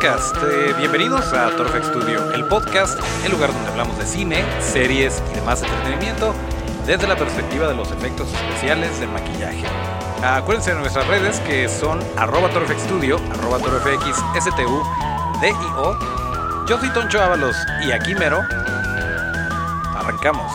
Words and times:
Eh, 0.00 0.74
bienvenidos 0.78 1.32
a 1.32 1.50
Torfex 1.56 1.88
Studio, 1.88 2.30
el 2.30 2.44
podcast, 2.44 3.00
el 3.24 3.32
lugar 3.32 3.52
donde 3.52 3.68
hablamos 3.68 3.98
de 3.98 4.06
cine, 4.06 4.44
series 4.60 5.20
y 5.32 5.34
demás 5.34 5.60
entretenimiento 5.60 6.36
desde 6.86 7.08
la 7.08 7.16
perspectiva 7.16 7.66
de 7.66 7.74
los 7.74 7.90
efectos 7.90 8.32
especiales 8.32 9.00
del 9.00 9.08
maquillaje. 9.08 9.64
Acuérdense 10.22 10.72
de 10.72 10.78
nuestras 10.78 11.04
redes 11.08 11.40
que 11.40 11.68
son 11.68 11.98
arroba 12.16 12.48
Studio, 12.78 13.18
arroba 13.32 13.58
torfxstu, 13.58 14.84
DIO. 15.40 15.98
Yo 16.68 16.78
soy 16.78 16.90
Toncho 16.90 17.20
Ábalos 17.20 17.56
y 17.84 17.90
aquí 17.90 18.14
mero. 18.14 18.38
Arrancamos. 19.96 20.52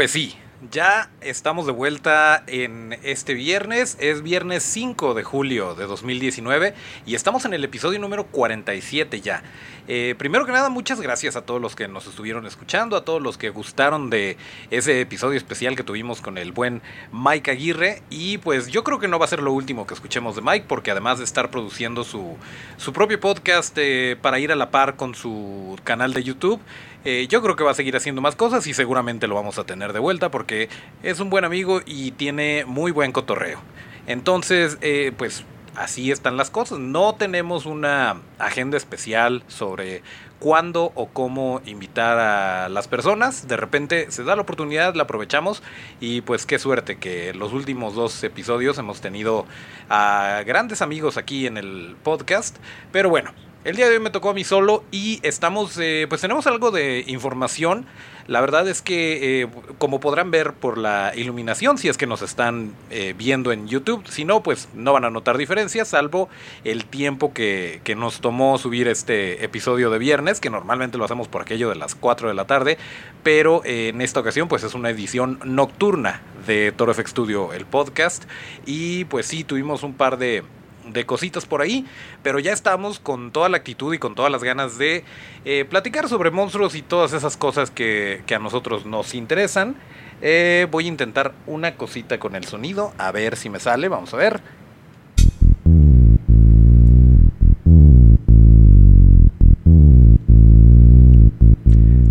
Pues 0.00 0.12
sí, 0.12 0.34
ya 0.70 1.10
estamos 1.20 1.66
de 1.66 1.72
vuelta 1.72 2.42
en 2.46 2.98
este 3.02 3.34
viernes, 3.34 3.98
es 4.00 4.22
viernes 4.22 4.62
5 4.62 5.12
de 5.12 5.22
julio 5.24 5.74
de 5.74 5.84
2019 5.84 6.72
y 7.04 7.14
estamos 7.14 7.44
en 7.44 7.52
el 7.52 7.64
episodio 7.64 7.98
número 7.98 8.24
47 8.24 9.20
ya. 9.20 9.42
Eh, 9.88 10.14
primero 10.16 10.46
que 10.46 10.52
nada, 10.52 10.70
muchas 10.70 11.02
gracias 11.02 11.36
a 11.36 11.42
todos 11.42 11.60
los 11.60 11.76
que 11.76 11.88
nos 11.88 12.06
estuvieron 12.06 12.46
escuchando, 12.46 12.96
a 12.96 13.04
todos 13.04 13.20
los 13.20 13.36
que 13.36 13.50
gustaron 13.50 14.08
de 14.08 14.38
ese 14.70 15.02
episodio 15.02 15.36
especial 15.36 15.76
que 15.76 15.82
tuvimos 15.82 16.22
con 16.22 16.38
el 16.38 16.52
buen 16.52 16.80
Mike 17.12 17.50
Aguirre 17.50 18.02
y 18.08 18.38
pues 18.38 18.68
yo 18.68 18.84
creo 18.84 18.98
que 18.98 19.08
no 19.08 19.18
va 19.18 19.26
a 19.26 19.28
ser 19.28 19.42
lo 19.42 19.52
último 19.52 19.86
que 19.86 19.92
escuchemos 19.92 20.36
de 20.36 20.42
Mike 20.42 20.64
porque 20.66 20.90
además 20.90 21.18
de 21.18 21.24
estar 21.24 21.50
produciendo 21.50 22.04
su, 22.04 22.36
su 22.78 22.92
propio 22.94 23.20
podcast 23.20 23.76
eh, 23.78 24.16
para 24.22 24.38
ir 24.38 24.50
a 24.50 24.56
la 24.56 24.70
par 24.70 24.96
con 24.96 25.14
su 25.14 25.78
canal 25.84 26.14
de 26.14 26.22
YouTube, 26.22 26.60
eh, 27.04 27.26
yo 27.28 27.42
creo 27.42 27.56
que 27.56 27.64
va 27.64 27.70
a 27.70 27.74
seguir 27.74 27.96
haciendo 27.96 28.20
más 28.20 28.36
cosas 28.36 28.66
y 28.66 28.74
seguramente 28.74 29.26
lo 29.26 29.34
vamos 29.34 29.58
a 29.58 29.64
tener 29.64 29.92
de 29.92 29.98
vuelta 29.98 30.30
porque 30.30 30.68
es 31.02 31.20
un 31.20 31.30
buen 31.30 31.44
amigo 31.44 31.80
y 31.86 32.12
tiene 32.12 32.64
muy 32.66 32.92
buen 32.92 33.12
cotorreo. 33.12 33.60
Entonces, 34.06 34.78
eh, 34.80 35.12
pues 35.16 35.44
así 35.76 36.10
están 36.10 36.36
las 36.36 36.50
cosas. 36.50 36.78
No 36.78 37.14
tenemos 37.14 37.66
una 37.66 38.20
agenda 38.38 38.76
especial 38.76 39.42
sobre 39.46 40.02
cuándo 40.38 40.92
o 40.94 41.08
cómo 41.08 41.60
invitar 41.64 42.18
a 42.18 42.68
las 42.68 42.88
personas. 42.88 43.46
De 43.46 43.56
repente 43.56 44.10
se 44.10 44.24
da 44.24 44.36
la 44.36 44.42
oportunidad, 44.42 44.94
la 44.94 45.04
aprovechamos 45.04 45.62
y 46.00 46.22
pues 46.22 46.46
qué 46.46 46.58
suerte 46.58 46.98
que 46.98 47.32
los 47.34 47.52
últimos 47.52 47.94
dos 47.94 48.22
episodios 48.24 48.78
hemos 48.78 49.00
tenido 49.00 49.46
a 49.88 50.42
grandes 50.46 50.82
amigos 50.82 51.16
aquí 51.16 51.46
en 51.46 51.56
el 51.56 51.96
podcast. 52.02 52.56
Pero 52.90 53.10
bueno, 53.10 53.32
el 53.62 53.76
día 53.76 53.88
de 53.88 53.96
hoy 53.96 54.02
me 54.02 54.10
tocó 54.10 54.30
a 54.30 54.34
mí 54.34 54.42
solo 54.42 54.84
y 54.90 55.20
estamos, 55.22 55.76
eh, 55.78 56.06
pues 56.08 56.22
tenemos 56.22 56.46
algo 56.46 56.70
de 56.70 57.04
información. 57.06 57.84
La 58.26 58.40
verdad 58.40 58.66
es 58.68 58.80
que, 58.80 59.42
eh, 59.42 59.48
como 59.78 60.00
podrán 60.00 60.30
ver 60.30 60.54
por 60.54 60.78
la 60.78 61.12
iluminación, 61.14 61.76
si 61.76 61.88
es 61.88 61.98
que 61.98 62.06
nos 62.06 62.22
están 62.22 62.72
eh, 62.90 63.14
viendo 63.18 63.52
en 63.52 63.66
YouTube, 63.66 64.06
si 64.08 64.24
no, 64.24 64.42
pues 64.42 64.68
no 64.72 64.92
van 64.92 65.04
a 65.04 65.10
notar 65.10 65.36
diferencias, 65.36 65.88
salvo 65.88 66.28
el 66.64 66.86
tiempo 66.86 67.34
que, 67.34 67.80
que, 67.84 67.94
nos 67.96 68.20
tomó 68.20 68.56
subir 68.56 68.88
este 68.88 69.44
episodio 69.44 69.90
de 69.90 69.98
viernes, 69.98 70.40
que 70.40 70.48
normalmente 70.48 70.96
lo 70.96 71.04
hacemos 71.04 71.28
por 71.28 71.42
aquello 71.42 71.68
de 71.68 71.74
las 71.74 71.94
4 71.94 72.28
de 72.28 72.34
la 72.34 72.46
tarde, 72.46 72.78
pero 73.22 73.62
en 73.64 74.00
esta 74.00 74.20
ocasión, 74.20 74.48
pues 74.48 74.62
es 74.62 74.74
una 74.74 74.90
edición 74.90 75.38
nocturna 75.44 76.22
de 76.46 76.72
Toro 76.72 76.94
FX 76.94 77.10
Studio, 77.10 77.52
el 77.52 77.66
podcast, 77.66 78.24
y 78.64 79.04
pues 79.06 79.26
sí, 79.26 79.44
tuvimos 79.44 79.82
un 79.82 79.94
par 79.94 80.18
de 80.18 80.44
de 80.86 81.06
cositas 81.06 81.46
por 81.46 81.62
ahí, 81.62 81.86
pero 82.22 82.38
ya 82.38 82.52
estamos 82.52 82.98
con 82.98 83.30
toda 83.30 83.48
la 83.48 83.58
actitud 83.58 83.94
y 83.94 83.98
con 83.98 84.14
todas 84.14 84.30
las 84.30 84.42
ganas 84.42 84.78
de 84.78 85.04
eh, 85.44 85.64
platicar 85.64 86.08
sobre 86.08 86.30
monstruos 86.30 86.74
y 86.74 86.82
todas 86.82 87.12
esas 87.12 87.36
cosas 87.36 87.70
que, 87.70 88.22
a 88.34 88.38
nosotros 88.38 88.86
nos 88.86 89.14
interesan. 89.14 89.76
Eh, 90.22 90.66
voy 90.70 90.84
a 90.84 90.88
intentar 90.88 91.32
una 91.46 91.76
cosita 91.76 92.18
con 92.18 92.36
el 92.36 92.44
sonido, 92.44 92.92
a 92.98 93.10
ver 93.10 93.36
si 93.36 93.50
me 93.50 93.58
sale, 93.58 93.88
vamos 93.88 94.12
a 94.14 94.16
ver. 94.16 94.40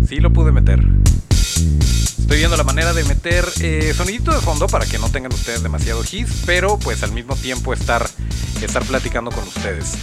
Sí 0.06 0.16
lo 0.16 0.32
pude 0.32 0.50
meter. 0.50 0.80
Estoy 2.30 2.38
viendo 2.38 2.56
la 2.56 2.62
manera 2.62 2.92
de 2.92 3.02
meter 3.02 3.44
eh, 3.60 3.92
sonidito 3.92 4.32
de 4.32 4.38
fondo 4.38 4.68
para 4.68 4.86
que 4.86 4.98
no 4.98 5.10
tengan 5.10 5.32
ustedes 5.32 5.64
demasiado 5.64 6.02
his, 6.02 6.44
pero 6.46 6.78
pues 6.78 7.02
al 7.02 7.10
mismo 7.10 7.34
tiempo 7.34 7.72
estar, 7.72 8.08
estar 8.62 8.84
platicando 8.84 9.30
con 9.30 9.44
ustedes. 9.44 9.94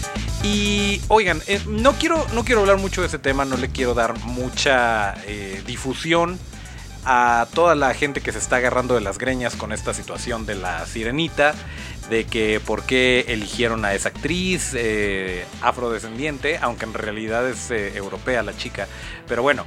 Y 0.43 1.01
oigan, 1.07 1.41
eh, 1.47 1.61
no, 1.67 1.93
quiero, 1.93 2.25
no 2.33 2.43
quiero 2.43 2.61
hablar 2.61 2.77
mucho 2.77 3.01
de 3.01 3.07
ese 3.07 3.19
tema, 3.19 3.45
no 3.45 3.57
le 3.57 3.69
quiero 3.69 3.93
dar 3.93 4.17
mucha 4.19 5.15
eh, 5.25 5.61
difusión 5.65 6.39
a 7.05 7.47
toda 7.53 7.75
la 7.75 7.93
gente 7.93 8.21
que 8.21 8.31
se 8.31 8.37
está 8.37 8.57
agarrando 8.57 8.95
de 8.95 9.01
las 9.01 9.17
greñas 9.17 9.55
con 9.55 9.71
esta 9.71 9.93
situación 9.93 10.45
de 10.45 10.55
la 10.55 10.85
sirenita, 10.85 11.55
de 12.09 12.25
que 12.25 12.59
por 12.59 12.83
qué 12.83 13.25
eligieron 13.29 13.85
a 13.85 13.93
esa 13.93 14.09
actriz 14.09 14.75
afrodescendiente, 15.61 16.57
aunque 16.61 16.85
en 16.85 16.93
realidad 16.93 17.47
es 17.47 17.71
europea 17.71 18.43
la 18.43 18.57
chica. 18.57 18.87
Pero 19.25 19.41
bueno, 19.41 19.65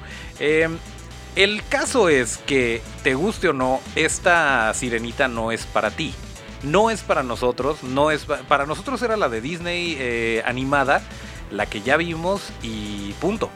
el 1.37 1.63
caso 1.69 2.09
es 2.09 2.39
que, 2.39 2.83
te 3.03 3.15
guste 3.15 3.49
o 3.49 3.53
no, 3.53 3.81
esta 3.95 4.73
sirenita 4.75 5.29
no 5.29 5.53
es 5.53 5.65
para 5.65 5.91
ti. 5.91 6.15
No 6.63 6.91
es 6.91 7.03
para 7.03 7.23
nosotros, 7.23 7.83
no 7.83 8.11
es 8.11 8.25
para 8.25 8.67
nosotros 8.67 9.01
era 9.03 9.17
la 9.17 9.29
de 9.29 9.41
Disney 9.41 9.97
eh, 9.99 10.43
animada, 10.45 11.03
la 11.51 11.67
que 11.67 11.81
ya 11.81 11.97
vimos 11.97 12.51
y 12.63 13.13
punto. 13.15 13.51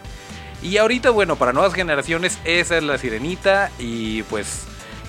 Y 0.62 0.78
ahorita, 0.78 1.10
bueno, 1.10 1.36
para 1.36 1.52
nuevas 1.52 1.74
generaciones 1.74 2.38
esa 2.44 2.78
es 2.78 2.82
la 2.82 2.96
sirenita 2.96 3.70
y 3.78 4.22
pues 4.24 4.64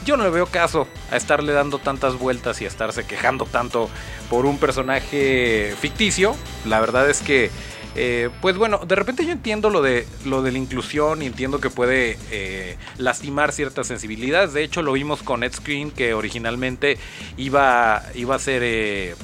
yo 0.05 0.17
no 0.17 0.23
le 0.23 0.29
veo 0.29 0.45
caso 0.45 0.88
a 1.11 1.16
estarle 1.16 1.53
dando 1.53 1.79
tantas 1.79 2.19
vueltas 2.19 2.61
y 2.61 2.66
a 2.66 2.67
estarse 2.67 3.05
quejando 3.05 3.45
tanto 3.45 3.89
por 4.29 4.45
un 4.45 4.59
personaje 4.59 5.73
ficticio. 5.79 6.35
La 6.66 6.79
verdad 6.79 7.09
es 7.09 7.22
que 7.22 7.50
eh, 7.95 8.29
pues 8.41 8.57
bueno, 8.57 8.81
de 8.85 8.95
repente 8.95 9.25
yo 9.25 9.31
entiendo 9.31 9.69
lo 9.69 9.81
de, 9.81 10.06
lo 10.25 10.41
de 10.41 10.51
la 10.51 10.57
inclusión 10.57 11.22
y 11.22 11.28
entiendo 11.28 11.61
que 11.61 11.69
puede 11.69 12.17
eh, 12.29 12.78
lastimar 12.97 13.53
ciertas 13.53 13.88
sensibilidades. 13.88 14.53
De 14.53 14.63
hecho, 14.63 14.81
lo 14.81 14.91
vimos 14.94 15.23
con 15.23 15.44
Ed 15.44 15.53
Screen, 15.53 15.91
que 15.91 16.13
originalmente 16.13 16.97
iba, 17.38 18.03
iba 18.16 18.35
a 18.35 18.39
ser... 18.39 18.61
Eh, 18.63 19.16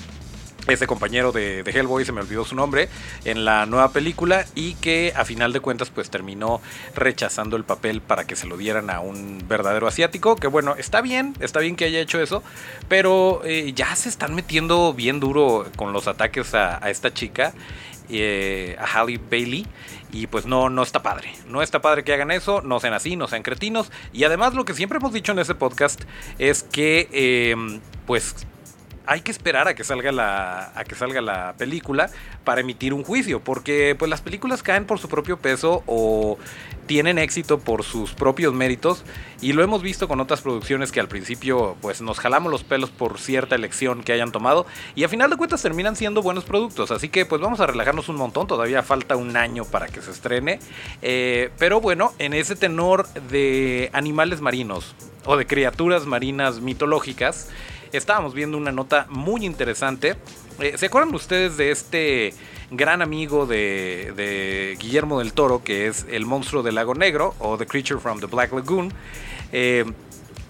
ese 0.67 0.85
compañero 0.85 1.31
de, 1.31 1.61
Hellboy, 1.65 2.05
se 2.05 2.11
me 2.11 2.21
olvidó 2.21 2.45
su 2.45 2.53
nombre, 2.53 2.87
en 3.25 3.45
la 3.45 3.65
nueva 3.65 3.91
película 3.91 4.45
y 4.53 4.75
que 4.75 5.11
a 5.15 5.25
final 5.25 5.53
de 5.53 5.59
cuentas 5.59 5.89
pues 5.89 6.11
terminó 6.11 6.61
rechazando 6.93 7.57
el 7.57 7.63
papel 7.63 7.99
para 7.99 8.27
que 8.27 8.35
se 8.35 8.45
lo 8.45 8.57
dieran 8.57 8.91
a 8.91 8.99
un 8.99 9.43
verdadero 9.47 9.87
asiático, 9.87 10.35
que 10.35 10.45
bueno, 10.45 10.75
está 10.77 11.01
bien, 11.01 11.33
está 11.39 11.61
bien 11.61 11.75
que 11.75 11.85
haya 11.85 11.99
hecho 11.99 12.21
eso, 12.21 12.43
pero 12.87 13.41
ya 13.73 13.95
se 13.95 14.07
están 14.07 14.35
metiendo 14.35 14.93
bien 14.93 15.19
duro 15.19 15.65
con 15.75 15.93
los 15.93 16.07
ataques 16.07 16.53
a 16.53 16.77
esta 16.91 17.11
chica 17.11 17.55
eh, 18.09 18.75
a 18.79 18.85
Halle 18.85 19.19
Bailey. 19.29 19.65
Y 20.13 20.27
pues 20.27 20.45
no, 20.45 20.69
no 20.69 20.83
está 20.83 21.01
padre. 21.01 21.33
No 21.47 21.61
está 21.61 21.81
padre 21.81 22.03
que 22.03 22.13
hagan 22.13 22.31
eso, 22.31 22.61
no 22.61 22.79
sean 22.79 22.93
así, 22.93 23.15
no 23.15 23.27
sean 23.27 23.43
cretinos. 23.43 23.91
Y 24.11 24.25
además 24.25 24.53
lo 24.53 24.65
que 24.65 24.73
siempre 24.73 24.97
hemos 24.97 25.13
dicho 25.13 25.31
en 25.31 25.39
ese 25.39 25.55
podcast 25.55 26.01
es 26.37 26.63
que 26.63 27.07
eh, 27.11 27.55
pues 28.05 28.35
hay 29.11 29.19
que 29.19 29.31
esperar 29.31 29.67
a 29.67 29.75
que 29.75 29.83
salga 29.83 30.13
la 30.13 30.71
a 30.73 30.85
que 30.85 30.95
salga 30.95 31.19
la 31.19 31.53
película 31.57 32.09
para 32.45 32.61
emitir 32.61 32.93
un 32.93 33.03
juicio, 33.03 33.41
porque 33.41 33.93
pues 33.99 34.09
las 34.09 34.21
películas 34.21 34.63
caen 34.63 34.85
por 34.85 34.99
su 34.99 35.09
propio 35.09 35.35
peso 35.37 35.83
o 35.85 36.37
tienen 36.85 37.17
éxito 37.17 37.59
por 37.59 37.83
sus 37.83 38.13
propios 38.13 38.53
méritos 38.53 39.03
y 39.41 39.51
lo 39.51 39.63
hemos 39.63 39.81
visto 39.81 40.07
con 40.07 40.21
otras 40.21 40.39
producciones 40.39 40.93
que 40.93 41.01
al 41.01 41.09
principio 41.09 41.75
pues 41.81 42.01
nos 42.01 42.19
jalamos 42.19 42.53
los 42.53 42.63
pelos 42.63 42.89
por 42.89 43.19
cierta 43.19 43.53
elección 43.55 44.01
que 44.01 44.13
hayan 44.13 44.31
tomado 44.31 44.65
y 44.95 45.03
a 45.03 45.09
final 45.09 45.29
de 45.29 45.35
cuentas 45.35 45.61
terminan 45.61 45.97
siendo 45.97 46.21
buenos 46.21 46.45
productos, 46.45 46.89
así 46.91 47.09
que 47.09 47.25
pues 47.25 47.41
vamos 47.41 47.59
a 47.59 47.67
relajarnos 47.67 48.07
un 48.07 48.15
montón, 48.15 48.47
todavía 48.47 48.81
falta 48.81 49.17
un 49.17 49.35
año 49.35 49.65
para 49.65 49.87
que 49.87 50.01
se 50.01 50.11
estrene, 50.11 50.59
eh, 51.01 51.49
pero 51.59 51.81
bueno, 51.81 52.13
en 52.17 52.33
ese 52.33 52.55
tenor 52.55 53.09
de 53.29 53.89
animales 53.91 54.39
marinos 54.39 54.95
o 55.25 55.35
de 55.35 55.45
criaturas 55.45 56.05
marinas 56.05 56.61
mitológicas, 56.61 57.49
estábamos 57.91 58.33
viendo 58.33 58.57
una 58.57 58.71
nota 58.71 59.05
muy 59.09 59.45
interesante. 59.45 60.15
Eh, 60.59 60.77
¿Se 60.77 60.87
acuerdan 60.87 61.13
ustedes 61.13 61.57
de 61.57 61.71
este 61.71 62.33
gran 62.69 63.01
amigo 63.01 63.45
de, 63.45 64.77
Guillermo 64.79 65.19
del 65.19 65.33
Toro, 65.33 65.63
que 65.63 65.87
es 65.87 66.05
el 66.09 66.25
monstruo 66.25 66.63
del 66.63 66.75
lago 66.75 66.95
negro 66.95 67.35
o 67.39 67.57
The 67.57 67.65
Creature 67.65 67.99
from 67.99 68.19
the 68.19 68.27
Black 68.27 68.53
Lagoon? 68.53 68.93
Eh, 69.51 69.85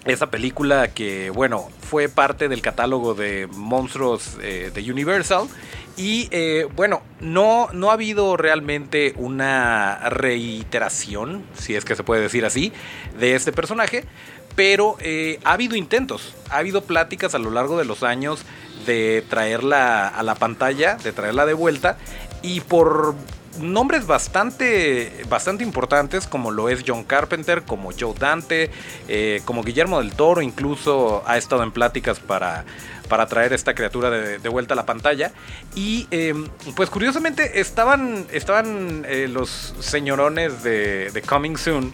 esa 0.04 0.30
película 0.30 0.92
que, 0.92 1.30
bueno, 1.30 1.68
fue 1.80 2.08
parte 2.08 2.48
del 2.48 2.60
catálogo 2.60 3.14
de 3.14 3.46
monstruos 3.52 4.36
eh, 4.42 4.70
de 4.74 4.90
Universal. 4.90 5.48
Y 5.94 6.30
bueno, 6.74 7.02
no, 7.20 7.68
no 7.74 7.90
ha 7.90 7.92
habido 7.92 8.38
realmente 8.38 9.12
una 9.18 10.08
reiteración, 10.08 11.44
si 11.52 11.74
es 11.74 11.84
que 11.84 11.94
se 11.94 12.02
puede 12.02 12.22
decir 12.22 12.46
así, 12.46 12.72
de 13.18 13.34
este 13.34 13.52
personaje. 13.52 14.06
Pero 14.54 14.96
eh, 15.00 15.38
ha 15.44 15.52
habido 15.52 15.76
intentos, 15.76 16.34
ha 16.50 16.58
habido 16.58 16.82
pláticas 16.82 17.34
a 17.34 17.38
lo 17.38 17.50
largo 17.50 17.78
de 17.78 17.84
los 17.84 18.02
años 18.02 18.44
de 18.86 19.24
traerla 19.28 20.08
a 20.08 20.22
la 20.22 20.34
pantalla, 20.34 20.96
de 20.96 21.12
traerla 21.12 21.46
de 21.46 21.54
vuelta. 21.54 21.96
Y 22.42 22.60
por 22.60 23.14
nombres 23.60 24.06
bastante, 24.06 25.24
bastante 25.28 25.64
importantes, 25.64 26.26
como 26.26 26.50
lo 26.50 26.68
es 26.68 26.84
John 26.86 27.04
Carpenter, 27.04 27.62
como 27.62 27.90
Joe 27.98 28.14
Dante, 28.18 28.70
eh, 29.08 29.42
como 29.44 29.62
Guillermo 29.62 29.98
del 30.00 30.12
Toro, 30.12 30.42
incluso 30.42 31.22
ha 31.26 31.36
estado 31.36 31.62
en 31.62 31.72
pláticas 31.72 32.20
para, 32.20 32.64
para 33.08 33.26
traer 33.26 33.52
esta 33.52 33.74
criatura 33.74 34.10
de, 34.10 34.48
vuelta 34.48 34.74
a 34.74 34.76
la 34.76 34.86
pantalla. 34.86 35.32
Y 35.74 36.06
em, 36.10 36.48
pues 36.74 36.90
curiosamente 36.90 37.60
estaban, 37.60 38.26
estaban 38.32 39.04
eh, 39.06 39.28
los 39.28 39.74
señorones 39.80 40.62
de, 40.62 41.22
Coming 41.26 41.56
Soon 41.56 41.92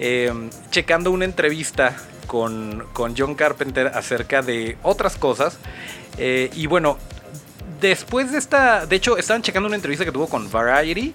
em, 0.00 0.50
checando 0.70 1.10
una 1.10 1.24
entrevista 1.24 1.96
con, 2.26 2.86
con 2.92 3.14
John 3.16 3.34
Carpenter 3.34 3.88
acerca 3.88 4.42
de 4.42 4.76
otras 4.82 5.16
cosas. 5.16 5.58
Eh, 6.18 6.50
y 6.54 6.66
bueno, 6.66 6.98
después 7.80 8.32
de 8.32 8.38
esta, 8.38 8.86
de 8.86 8.96
hecho, 8.96 9.16
estaban 9.16 9.42
checando 9.42 9.66
una 9.66 9.76
entrevista 9.76 10.04
que 10.04 10.12
tuvo 10.12 10.28
con 10.28 10.50
Variety 10.50 11.14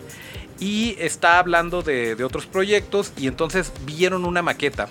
y 0.60 0.96
está 1.00 1.40
hablando 1.40 1.82
de, 1.82 2.22
otros 2.24 2.46
proyectos 2.46 3.14
y 3.18 3.28
entonces 3.28 3.72
vieron 3.86 4.26
una 4.26 4.42
maqueta 4.42 4.90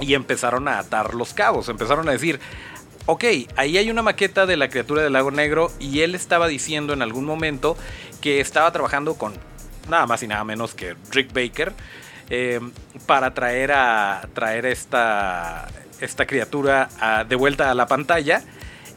y 0.00 0.14
empezaron 0.14 0.68
a 0.68 0.78
atar 0.78 1.14
los 1.14 1.32
cabos, 1.32 1.68
empezaron 1.68 2.08
a 2.08 2.12
decir, 2.12 2.40
ok, 3.06 3.24
ahí 3.56 3.78
hay 3.78 3.90
una 3.90 4.02
maqueta 4.02 4.46
de 4.46 4.56
la 4.56 4.68
criatura 4.68 5.02
del 5.02 5.12
lago 5.12 5.30
negro 5.30 5.70
y 5.78 6.00
él 6.00 6.14
estaba 6.14 6.48
diciendo 6.48 6.92
en 6.92 7.02
algún 7.02 7.24
momento 7.24 7.76
que 8.20 8.40
estaba 8.40 8.70
trabajando 8.72 9.14
con 9.14 9.32
nada 9.88 10.06
más 10.06 10.22
y 10.22 10.28
nada 10.28 10.44
menos 10.44 10.74
que 10.74 10.94
Rick 11.10 11.32
Baker 11.32 11.72
eh, 12.30 12.60
para 13.06 13.34
traer 13.34 13.72
a 13.72 14.28
traer 14.34 14.66
esta, 14.66 15.68
esta 16.00 16.26
criatura 16.26 16.88
de 17.28 17.36
vuelta 17.36 17.70
a 17.70 17.74
la 17.74 17.86
pantalla 17.86 18.42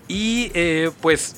y 0.08 0.52
eh, 0.54 0.92
pues 1.02 1.36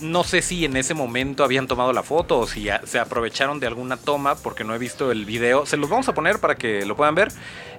no 0.00 0.24
sé 0.24 0.40
si 0.40 0.64
en 0.64 0.76
ese 0.76 0.94
momento 0.94 1.44
habían 1.44 1.66
tomado 1.66 1.92
la 1.92 2.02
foto 2.02 2.38
o 2.38 2.46
si 2.46 2.68
se 2.84 2.98
aprovecharon 2.98 3.60
de 3.60 3.66
alguna 3.66 3.96
toma 3.96 4.34
porque 4.34 4.64
no 4.64 4.74
he 4.74 4.78
visto 4.78 5.12
el 5.12 5.26
video. 5.26 5.66
Se 5.66 5.76
los 5.76 5.90
vamos 5.90 6.08
a 6.08 6.14
poner 6.14 6.38
para 6.38 6.54
que 6.54 6.86
lo 6.86 6.96
puedan 6.96 7.14
ver. 7.14 7.28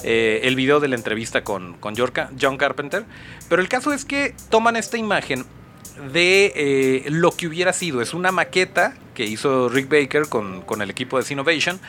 Eh, 0.04 0.42
el 0.44 0.56
video 0.56 0.80
de 0.80 0.88
la 0.88 0.96
entrevista 0.96 1.44
con, 1.44 1.74
con 1.74 1.96
John 1.96 2.58
Carpenter. 2.58 3.06
Pero 3.50 3.62
el 3.62 3.70
caso 3.70 3.92
es 3.92 4.06
que 4.06 4.36
toman 4.50 4.76
esta 4.76 4.98
imagen 4.98 5.46
de 6.14 7.06
lo 7.10 7.32
que 7.32 7.48
hubiera 7.48 7.74
sido. 7.74 8.02
Es 8.02 8.14
una 8.14 8.32
maqueta 8.32 8.94
que 9.14 9.26
hizo 9.26 9.70
Rick 9.70 9.90
Baker 9.90 10.28
con, 10.28 10.82
el 10.82 10.90
equipo 10.90 11.18
de 11.18 11.24
Sinovation. 11.24 11.80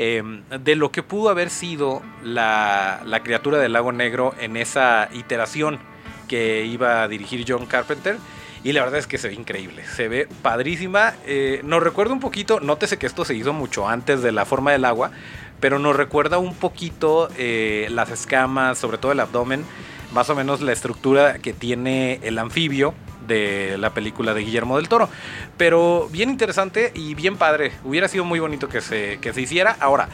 Eh, 0.00 0.22
de 0.60 0.76
lo 0.76 0.92
que 0.92 1.02
pudo 1.02 1.28
haber 1.28 1.50
sido 1.50 2.02
la, 2.22 3.00
la 3.04 3.24
criatura 3.24 3.58
del 3.58 3.72
lago 3.72 3.90
negro 3.90 4.32
en 4.38 4.56
esa 4.56 5.08
iteración 5.12 5.80
que 6.28 6.64
iba 6.64 7.02
a 7.02 7.08
dirigir 7.08 7.44
John 7.48 7.66
Carpenter. 7.66 8.16
Y 8.62 8.72
la 8.72 8.82
verdad 8.82 9.00
es 9.00 9.08
que 9.08 9.18
se 9.18 9.26
ve 9.26 9.34
increíble, 9.34 9.84
se 9.84 10.06
ve 10.06 10.28
padrísima. 10.40 11.14
Eh, 11.26 11.62
nos 11.64 11.82
recuerda 11.82 12.12
un 12.12 12.20
poquito, 12.20 12.60
nótese 12.60 12.96
que 12.96 13.06
esto 13.06 13.24
se 13.24 13.34
hizo 13.34 13.52
mucho 13.52 13.88
antes 13.88 14.22
de 14.22 14.30
la 14.30 14.44
forma 14.44 14.70
del 14.70 14.84
agua, 14.84 15.10
pero 15.58 15.80
nos 15.80 15.96
recuerda 15.96 16.38
un 16.38 16.54
poquito 16.54 17.28
eh, 17.36 17.88
las 17.90 18.10
escamas, 18.10 18.78
sobre 18.78 18.98
todo 18.98 19.10
el 19.10 19.18
abdomen, 19.18 19.64
más 20.12 20.30
o 20.30 20.36
menos 20.36 20.60
la 20.60 20.72
estructura 20.72 21.38
que 21.40 21.52
tiene 21.52 22.20
el 22.22 22.38
anfibio 22.38 22.94
de 23.28 23.76
la 23.78 23.94
película 23.94 24.34
de 24.34 24.42
Guillermo 24.42 24.76
del 24.76 24.88
Toro. 24.88 25.08
Pero 25.56 26.08
bien 26.10 26.30
interesante 26.30 26.90
y 26.94 27.14
bien 27.14 27.36
padre. 27.36 27.72
Hubiera 27.84 28.08
sido 28.08 28.24
muy 28.24 28.40
bonito 28.40 28.68
que 28.68 28.80
se, 28.80 29.18
que 29.20 29.32
se 29.32 29.42
hiciera. 29.42 29.76
Ahora, 29.78 30.08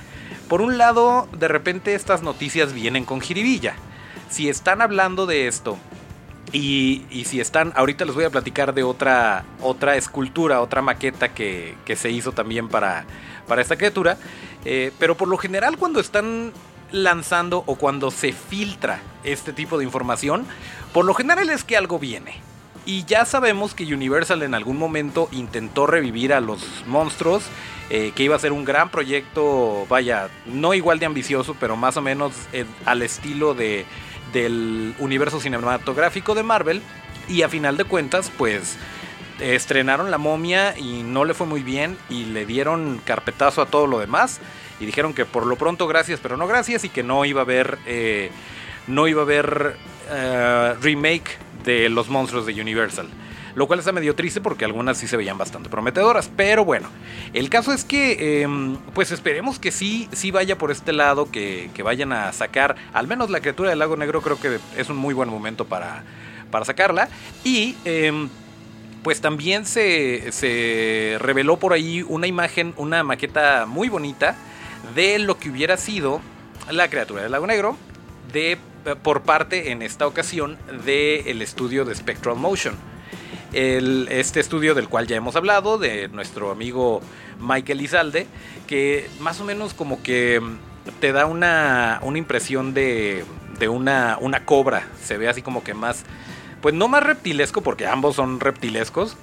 por 0.49 0.61
un 0.61 0.77
lado, 0.77 1.27
de 1.33 1.49
repente 1.49 1.95
estas 1.95 2.23
noticias 2.23 2.75
vienen 2.75 3.07
con 3.07 3.21
jiribilla. 3.21 3.75
Si 4.29 4.49
están 4.49 4.83
hablando 4.83 5.25
de 5.27 5.47
esto 5.47 5.79
y, 6.53 7.25
si 7.25 7.41
están, 7.41 7.73
ahorita 7.75 8.05
les 8.05 8.15
voy 8.15 8.25
a 8.25 8.31
platicar 8.31 8.75
de 8.75 8.83
otra, 8.83 9.45
otra 9.61 9.97
escultura, 9.97 10.61
otra 10.61 10.83
maqueta 10.83 11.33
que, 11.33 11.77
se 11.97 12.11
hizo 12.11 12.33
también 12.33 12.69
para, 12.69 13.07
para 13.49 13.63
esta 13.63 13.77
criatura. 13.77 14.17
Eh, 14.65 14.93
pero 14.99 15.17
por 15.17 15.29
lo 15.29 15.37
general 15.37 15.77
cuando 15.79 16.01
están 16.01 16.53
lanzando 16.93 17.65
o 17.67 17.77
cuando 17.77 18.11
se 18.11 18.33
filtra 18.33 19.01
este 19.25 19.53
tipo 19.53 19.79
de 19.79 19.85
información, 19.85 20.47
por 20.93 21.05
lo 21.05 21.15
general 21.15 21.51
es 21.51 21.65
que 21.65 21.77
algo 21.77 21.99
viene. 21.99 22.41
Y 22.87 23.05
ya 23.05 23.25
sabemos 23.25 23.75
que 23.75 23.85
Universal 23.95 24.43
en 24.43 24.55
algún 24.55 24.77
momento 24.77 25.29
intentó 25.33 25.87
revivir 25.87 26.35
a 26.35 26.41
los 26.41 26.85
monstruos, 26.87 27.45
eh, 27.89 28.13
que 28.15 28.25
iba 28.25 28.37
a 28.37 28.39
ser 28.39 28.53
un 28.53 28.65
gran 28.65 28.91
proyecto, 28.91 29.87
vaya, 29.89 30.29
no 30.47 30.75
igual 30.75 30.99
de 30.99 31.07
ambicioso, 31.07 31.57
pero 31.59 31.77
más 31.77 31.97
o 31.97 32.03
menos 32.03 32.33
eh, 32.53 32.67
al 32.85 33.03
estilo 33.03 33.55
de 33.55 33.87
del 34.33 34.95
universo 34.99 35.41
cinematográfico 35.41 36.35
de 36.35 36.43
Marvel. 36.43 36.83
Y 37.29 37.43
a 37.43 37.49
final 37.49 37.77
de 37.79 37.85
cuentas 37.85 38.31
pues 38.37 38.77
estrenaron 39.41 40.11
la 40.11 40.19
momia 40.19 40.77
y 40.77 41.03
no 41.03 41.25
le 41.25 41.35
fue 41.35 41.47
muy 41.47 41.63
bien 41.63 41.97
y 42.11 42.27
le 42.27 42.45
dieron 42.45 43.01
carpetazo 43.05 43.63
a 43.63 43.67
todo 43.67 43.87
lo 43.87 43.99
demás. 43.99 44.41
Y 44.81 44.87
dijeron 44.87 45.15
que 45.15 45.25
por 45.25 45.47
lo 45.47 45.57
pronto 45.57 45.87
gracias 45.87 46.21
pero 46.21 46.37
no 46.37 46.47
gracias 46.47 46.85
y 46.85 46.91
que 46.91 47.03
no 47.03 47.25
iba 47.25 47.41
a 47.41 47.45
haber 47.45 47.79
eh, 47.87 48.31
no 48.89 49.07
iba 49.09 49.23
a 49.23 49.25
haber 49.25 49.77
remake 50.83 51.39
de 51.65 51.89
los 51.89 52.09
monstruos 52.09 52.47
de 52.47 52.61
Universal 52.61 53.09
lo 53.55 53.67
cual 53.67 53.79
está 53.79 53.93
medio 53.93 54.15
triste 54.15 54.41
porque 54.41 54.65
algunas 54.65 54.99
sí 54.99 55.07
se 55.07 55.17
veían 55.17 55.39
bastante 55.39 55.69
prometedoras. 55.69 56.31
Pero 56.37 56.65
bueno, 56.65 56.89
el 57.33 57.49
caso 57.49 57.73
es 57.73 57.85
que, 57.85 58.43
em, 58.43 58.77
pues 58.95 59.13
esperemos 59.13 59.59
que 59.59 59.71
sí, 59.71 60.09
sí 60.13 60.31
vaya 60.31 60.59
por 60.59 60.71
este 60.71 60.93
lado, 60.93 61.31
que, 61.31 61.71
vayan 61.85 62.13
a 62.13 62.33
sacar 62.33 62.77
al 62.95 63.07
menos 63.07 63.29
la 63.29 63.41
criatura 63.41 63.71
del 63.71 63.79
lago 63.79 63.97
negro, 63.97 64.23
creo 64.23 64.41
que 64.41 64.59
es 64.77 64.89
un 64.89 64.97
muy 64.97 65.13
buen 65.13 65.29
momento 65.29 65.65
para, 65.67 66.05
para 66.51 66.65
sacarla. 66.65 67.09
Y... 67.45 67.77
Em, 67.85 68.29
pues 69.03 69.21
también 69.21 69.67
se, 69.67 70.33
se 70.33 71.19
reveló 71.21 71.59
por 71.59 71.75
ahí 71.75 72.03
una 72.09 72.27
imagen, 72.27 72.73
una 72.79 73.05
maqueta 73.05 73.67
muy 73.67 73.91
bonita 73.91 74.35
de 74.95 75.19
lo 75.19 75.37
que 75.39 75.51
hubiera 75.51 75.77
sido 75.77 76.23
la 76.71 76.89
criatura 76.89 77.23
del 77.23 77.33
lago 77.33 77.47
negro 77.47 77.77
de, 78.35 78.59
por 79.03 79.23
parte 79.23 79.71
en 79.71 79.81
esta 79.81 80.07
ocasión 80.07 80.59
del 80.85 81.41
estudio 81.41 81.87
de 81.87 81.95
Spectral 81.95 82.37
Motion 82.37 82.77
este 83.55 84.41
estudio 84.41 84.75
del 84.75 84.89
cual 84.89 85.07
ya 85.07 85.17
hemos 85.17 85.37
hablado, 85.37 85.79
de 85.79 86.09
nuestro 86.09 86.51
amigo 86.51 87.01
Michael 87.39 87.81
Izalde, 87.83 88.27
que 88.67 89.09
más 89.21 89.41
o 89.41 89.45
menos 89.45 89.75
como 89.75 90.03
que 90.03 90.43
te 91.01 91.13
da 91.13 91.27
una, 91.27 92.01
impresión 92.15 92.75
de, 92.75 93.25
una, 93.69 94.19
cobra, 94.45 94.89
se 95.01 95.19
ve 95.19 95.29
así 95.29 95.41
como 95.41 95.63
que 95.63 95.73
más, 95.73 96.05
pues 96.61 96.75
no 96.75 96.89
más 96.89 97.05
reptilesco, 97.05 97.63
porque 97.63 97.87
ambos 97.87 98.17
son 98.17 98.41
reptilescos, 98.41 99.17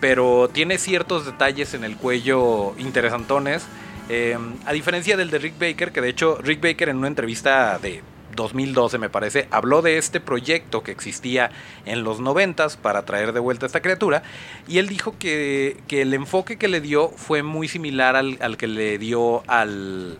pero 0.00 0.50
tiene 0.52 0.78
ciertos 0.78 1.24
detalles 1.24 1.74
en 1.74 1.84
el 1.84 1.96
cuello 1.96 2.74
interesantones. 2.78 3.66
Eh, 4.08 4.36
a 4.66 4.72
diferencia 4.72 5.16
del 5.16 5.30
de 5.30 5.38
Rick 5.38 5.58
Baker, 5.58 5.92
que 5.92 6.00
de 6.00 6.08
hecho 6.08 6.38
Rick 6.40 6.60
Baker 6.60 6.88
en 6.88 6.98
una 6.98 7.08
entrevista 7.08 7.78
de 7.78 8.02
2012 8.36 8.98
me 8.98 9.10
parece, 9.10 9.48
habló 9.50 9.82
de 9.82 9.98
este 9.98 10.20
proyecto 10.20 10.82
que 10.82 10.92
existía 10.92 11.50
en 11.84 12.04
los 12.04 12.20
90 12.20 12.68
para 12.80 13.04
traer 13.04 13.32
de 13.32 13.40
vuelta 13.40 13.66
a 13.66 13.68
esta 13.68 13.82
criatura 13.82 14.22
y 14.68 14.78
él 14.78 14.88
dijo 14.88 15.16
que, 15.18 15.82
el 15.88 16.14
enfoque 16.14 16.56
que 16.56 16.68
le 16.68 16.80
dio 16.80 17.08
fue 17.08 17.42
muy 17.42 17.68
similar 17.68 18.14
al, 18.16 18.56
que 18.56 18.66
le 18.66 18.98
dio 18.98 19.42
al, 19.48 20.18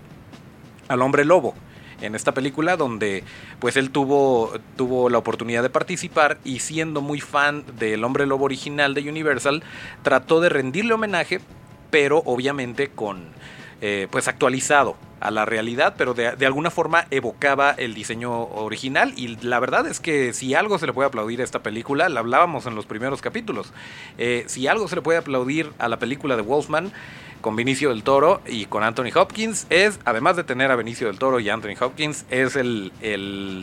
al 0.89 1.03
hombre 1.03 1.25
lobo 1.25 1.55
en 2.01 2.15
esta 2.15 2.33
película 2.33 2.77
donde 2.77 3.25
pues 3.59 3.77
él 3.77 3.91
tuvo, 3.91 4.53
tuvo 4.77 5.09
la 5.09 5.19
oportunidad 5.19 5.63
de 5.63 5.71
participar 5.71 6.39
y 6.45 6.59
siendo 6.59 7.01
muy 7.01 7.21
fan 7.21 7.65
del 7.79 8.05
hombre 8.05 8.27
lobo 8.27 8.45
original 8.45 8.95
de 8.95 9.09
Universal 9.09 9.63
trató 10.03 10.41
de 10.41 10.49
rendirle 10.49 10.95
homenaje 10.95 11.41
pero 11.91 12.23
obviamente 12.27 12.89
con 12.89 13.25
eh, 13.81 14.09
pues 14.11 14.29
actualizado 14.29 14.97
a 15.21 15.31
la 15.31 15.45
realidad, 15.45 15.95
pero 15.97 16.15
de, 16.15 16.47
alguna 16.47 16.71
forma 16.71 17.07
evocaba 17.11 17.71
el 17.71 17.95
diseño 17.95 18.45
original. 18.45 19.13
Y 19.17 19.37
la 19.45 19.59
verdad 19.61 19.87
es 19.87 20.01
que 20.01 20.33
si 20.33 20.55
algo 20.55 20.79
se 20.79 20.87
le 20.87 20.93
puede 20.93 21.09
aplaudir 21.09 21.41
a 21.41 21.45
esta 21.45 21.63
película, 21.63 22.09
la 22.09 22.21
hablábamos 22.21 22.67
en 22.67 22.75
los 22.75 22.87
primeros 22.87 23.23
capítulos, 23.23 23.73
eh, 24.19 24.45
si 24.47 24.67
algo 24.67 24.89
se 24.89 24.97
le 24.97 25.03
puede 25.03 25.19
aplaudir 25.19 25.73
a 25.79 25.89
la 25.89 25.99
película 25.99 26.37
de 26.37 26.43
Wolfman, 26.43 26.93
con 27.47 27.55
Benicio 27.55 27.91
del 27.91 28.03
Toro 28.03 28.41
y 28.45 28.67
con 28.67 28.83
Anthony 28.83 29.11
Hopkins 29.15 29.69
es, 29.71 30.01
además 30.05 30.37
de 30.37 30.43
tener 30.43 30.73
a 30.73 30.75
Benicio 30.75 31.07
del 31.07 31.19
Toro 31.19 31.39
y 31.39 31.49
Anthony 31.49 31.77
Hopkins, 31.81 32.25
es 32.29 32.57
el, 32.57 32.91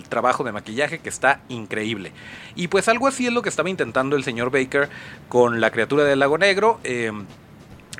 trabajo 0.07 0.45
de 0.45 0.53
maquillaje 0.53 0.99
que 0.99 1.09
está 1.09 1.41
increíble. 1.49 2.13
Y 2.55 2.69
pues 2.69 2.87
algo 2.87 3.07
así 3.07 3.27
es 3.27 3.33
lo 3.33 3.41
que 3.41 3.49
estaba 3.49 3.69
intentando 3.69 4.15
el 4.15 4.23
señor 4.23 4.51
Baker 4.51 4.89
con 5.27 5.59
la 5.59 5.71
criatura 5.71 6.05
del 6.05 6.19
lago 6.19 6.37
negro. 6.37 6.79
Eh, 6.85 7.11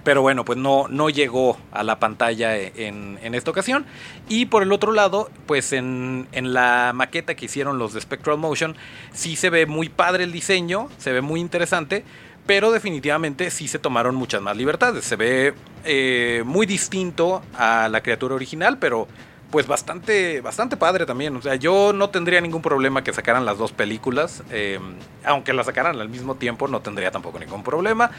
Pero 0.03 0.21
bueno, 0.21 0.43
pues 0.43 0.57
no, 0.57 0.87
no 0.89 1.09
llegó 1.09 1.57
a 1.71 1.83
la 1.83 1.99
pantalla 1.99 2.57
en, 2.57 3.19
en 3.21 3.35
esta 3.35 3.51
ocasión. 3.51 3.85
Y 4.27 4.47
por 4.47 4.63
el 4.63 4.71
otro 4.71 4.91
lado, 4.91 5.29
pues 5.45 5.71
en, 5.71 6.27
en, 6.33 6.53
la 6.53 6.91
maqueta 6.93 7.35
que 7.35 7.45
hicieron 7.45 7.77
los 7.77 7.93
de 7.93 8.01
Spectral 8.01 8.37
Motion, 8.37 8.75
sí 9.13 9.35
se 9.35 9.49
ve 9.49 9.65
muy 9.65 9.89
padre 9.89 10.25
el 10.25 10.31
diseño, 10.31 10.89
se 10.97 11.13
ve 11.13 11.21
muy 11.21 11.39
interesante. 11.39 12.03
Pero 12.45 12.71
definitivamente 12.71 13.49
sí 13.51 13.69
se 13.69 13.79
tomaron 13.79 14.15
muchas 14.15 14.41
más 14.41 14.57
libertades. 14.57 15.05
Se 15.05 15.15
ve 15.15 15.53
eh, 15.85 16.43
muy 16.45 16.65
distinto 16.65 17.41
a 17.55 17.87
la 17.87 18.01
criatura 18.01 18.35
original, 18.35 18.77
pero 18.79 19.07
pues 19.53 19.67
bastante, 19.67 20.41
bastante 20.41 20.77
padre 20.77 21.05
también. 21.05 21.35
O 21.35 21.41
sea, 21.43 21.53
yo 21.53 21.93
no 21.93 22.09
tendría 22.09 22.41
ningún 22.41 22.63
problema 22.63 23.03
que 23.03 23.13
sacaran 23.13 23.45
las 23.45 23.59
dos 23.59 23.71
películas. 23.71 24.41
Eh, 24.49 24.79
aunque 25.23 25.53
las 25.53 25.67
sacaran 25.67 26.01
al 26.01 26.09
mismo 26.09 26.33
tiempo, 26.33 26.67
no 26.67 26.81
tendría 26.81 27.11
tampoco 27.11 27.37
ningún 27.37 27.61
problema. 27.61 28.09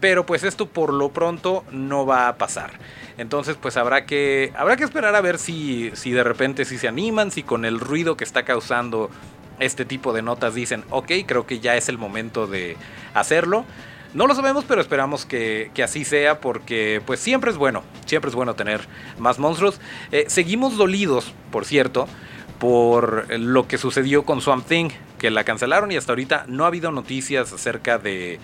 Pero 0.00 0.26
pues 0.26 0.44
esto 0.44 0.66
por 0.66 0.92
lo 0.92 1.08
pronto 1.08 1.64
no 1.70 2.04
va 2.04 2.28
a 2.28 2.36
pasar. 2.36 2.72
Entonces, 3.16 3.56
pues 3.58 3.78
habrá 3.78 4.04
que, 4.04 4.52
habrá 4.54 4.76
que 4.76 4.84
esperar 4.84 5.14
a 5.14 5.22
ver 5.22 5.38
si, 5.38 5.90
si 5.94 6.10
de 6.10 6.24
repente 6.24 6.66
si 6.66 6.76
se 6.76 6.88
animan, 6.88 7.30
si 7.30 7.42
con 7.42 7.64
el 7.64 7.80
ruido 7.80 8.18
que 8.18 8.24
está 8.24 8.42
causando 8.42 9.08
este 9.60 9.86
tipo 9.86 10.12
de 10.12 10.20
notas 10.20 10.52
dicen, 10.52 10.84
ok, 10.90 11.10
creo 11.26 11.46
que 11.46 11.58
ya 11.60 11.74
es 11.74 11.88
el 11.88 11.96
momento 11.96 12.46
de 12.46 12.76
hacerlo. 13.14 13.64
No 14.14 14.26
lo 14.26 14.34
sabemos, 14.34 14.64
pero 14.68 14.82
esperamos 14.82 15.24
que, 15.24 15.70
así 15.82 16.04
sea 16.04 16.40
porque 16.40 17.00
pues 17.06 17.18
siempre 17.18 17.50
es 17.50 17.56
bueno, 17.56 17.82
siempre 18.04 18.28
es 18.28 18.34
bueno 18.34 18.54
tener 18.54 18.82
más 19.18 19.38
monstruos. 19.38 19.80
Eh, 20.10 20.26
seguimos 20.28 20.76
dolidos, 20.76 21.32
por 21.50 21.64
cierto, 21.64 22.06
por 22.58 23.26
lo 23.40 23.66
que 23.66 23.78
sucedió 23.78 24.24
con 24.24 24.42
Swamp 24.42 24.66
Thing, 24.66 24.90
que 25.18 25.30
la 25.30 25.44
cancelaron 25.44 25.90
y 25.92 25.96
hasta 25.96 26.12
ahorita 26.12 26.44
no 26.46 26.64
ha 26.64 26.66
habido 26.66 26.92
noticias 26.92 27.54
acerca 27.54 27.96
de, 27.96 28.38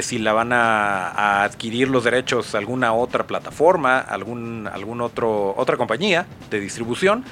si 0.00 0.18
la 0.18 0.32
van 0.32 0.54
a, 0.54 1.44
adquirir 1.44 1.88
los 1.88 2.04
derechos 2.04 2.54
alguna 2.54 2.94
otra 2.94 3.26
plataforma, 3.26 3.98
algún, 3.98 4.68
algún 4.72 5.02
otro, 5.02 5.54
otra 5.56 5.76
compañía 5.76 6.26
de 6.48 6.60
distribución. 6.60 7.24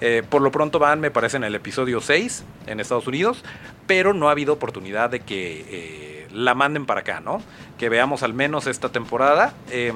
Eh, 0.00 0.24
por 0.28 0.42
lo 0.42 0.50
pronto 0.50 0.80
van, 0.80 1.00
me 1.00 1.12
parece, 1.12 1.36
en 1.36 1.44
el 1.44 1.54
episodio 1.54 2.00
6 2.00 2.44
en 2.66 2.80
Estados 2.80 3.06
Unidos, 3.06 3.44
pero 3.86 4.14
no 4.14 4.28
ha 4.28 4.32
habido 4.32 4.52
oportunidad 4.52 5.10
de 5.10 5.20
que... 5.20 5.64
Eh, 5.68 6.15
la 6.32 6.54
manden 6.54 6.86
para 6.86 7.00
acá, 7.00 7.20
¿no? 7.20 7.42
Que 7.78 7.88
veamos 7.88 8.22
al 8.22 8.34
menos 8.34 8.66
esta 8.66 8.90
temporada. 8.90 9.54
Eh, 9.70 9.92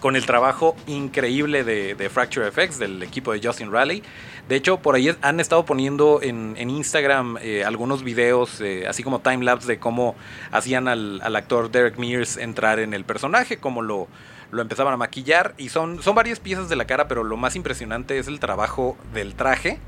con 0.00 0.16
el 0.16 0.26
trabajo 0.26 0.74
increíble 0.86 1.62
de, 1.62 2.10
Fracture 2.10 2.50
FX, 2.50 2.78
del 2.78 3.02
equipo 3.02 3.32
de 3.32 3.46
Justin 3.46 3.70
Raleigh. 3.70 4.02
De 4.48 4.56
hecho, 4.56 4.78
por 4.78 4.96
ahí 4.96 5.14
han 5.22 5.38
estado 5.38 5.64
poniendo 5.64 6.20
en, 6.22 6.56
Instagram 6.58 7.38
eh, 7.40 7.64
algunos 7.64 8.02
videos, 8.02 8.60
eh, 8.60 8.86
así 8.88 9.04
como 9.04 9.20
timelapse, 9.20 9.68
de 9.68 9.78
cómo 9.78 10.16
hacían 10.50 10.88
al, 10.88 11.36
actor 11.36 11.70
Derek 11.70 11.98
Mears 11.98 12.36
entrar 12.36 12.80
en 12.80 12.94
el 12.94 13.04
personaje, 13.04 13.58
cómo 13.58 13.82
lo, 13.82 14.08
lo 14.50 14.62
empezaban 14.62 14.94
a 14.94 14.96
maquillar. 14.96 15.54
Y 15.58 15.68
son, 15.68 16.02
son 16.02 16.14
varias 16.16 16.40
piezas 16.40 16.68
de 16.68 16.76
la 16.76 16.86
cara, 16.86 17.06
pero 17.06 17.22
lo 17.22 17.36
más 17.36 17.54
impresionante 17.54 18.18
es 18.18 18.26
el 18.26 18.40
trabajo 18.40 18.96
del 19.12 19.34
traje. 19.34 19.78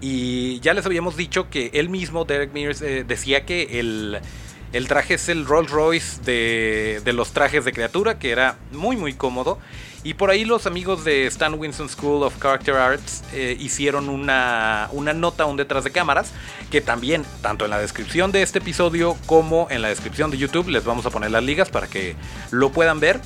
Y 0.00 0.60
ya 0.60 0.74
les 0.74 0.84
habíamos 0.84 1.16
dicho 1.16 1.48
que 1.48 1.70
él 1.72 1.88
mismo, 1.88 2.26
Derek 2.26 2.52
Mears, 2.52 2.80
decía 2.80 3.46
que 3.46 3.80
el 3.80 4.20
el 4.72 4.88
traje 4.88 5.14
es 5.14 5.28
el 5.28 5.46
Rolls 5.46 5.70
Royce 5.70 6.20
de, 6.22 7.12
los 7.12 7.32
trajes 7.32 7.64
de 7.64 7.72
criatura, 7.72 8.18
que 8.18 8.30
era 8.30 8.56
muy 8.72 8.96
muy 8.96 9.14
cómodo. 9.14 9.58
Y 10.02 10.14
por 10.14 10.30
ahí 10.30 10.44
los 10.44 10.66
amigos 10.66 11.04
de 11.04 11.26
Stan 11.26 11.52
Winston 11.54 11.88
School 11.88 12.22
of 12.22 12.40
Character 12.40 12.74
Arts 12.74 13.24
eh, 13.32 13.56
hicieron 13.58 14.08
una, 14.08 14.88
una 14.92 15.12
nota, 15.12 15.46
un 15.46 15.56
detrás 15.56 15.82
de 15.82 15.90
cámaras, 15.90 16.32
que 16.70 16.80
también, 16.80 17.24
tanto 17.42 17.64
en 17.64 17.72
la 17.72 17.78
descripción 17.78 18.30
de 18.30 18.42
este 18.42 18.60
episodio 18.60 19.16
como 19.26 19.66
en 19.70 19.82
la 19.82 19.88
descripción 19.88 20.30
de 20.30 20.38
YouTube, 20.38 20.68
les 20.68 20.84
vamos 20.84 21.06
a 21.06 21.10
poner 21.10 21.32
las 21.32 21.42
ligas 21.42 21.70
para 21.70 21.88
que 21.88 22.14
lo 22.52 22.70
puedan 22.70 23.00
ver. 23.00 23.20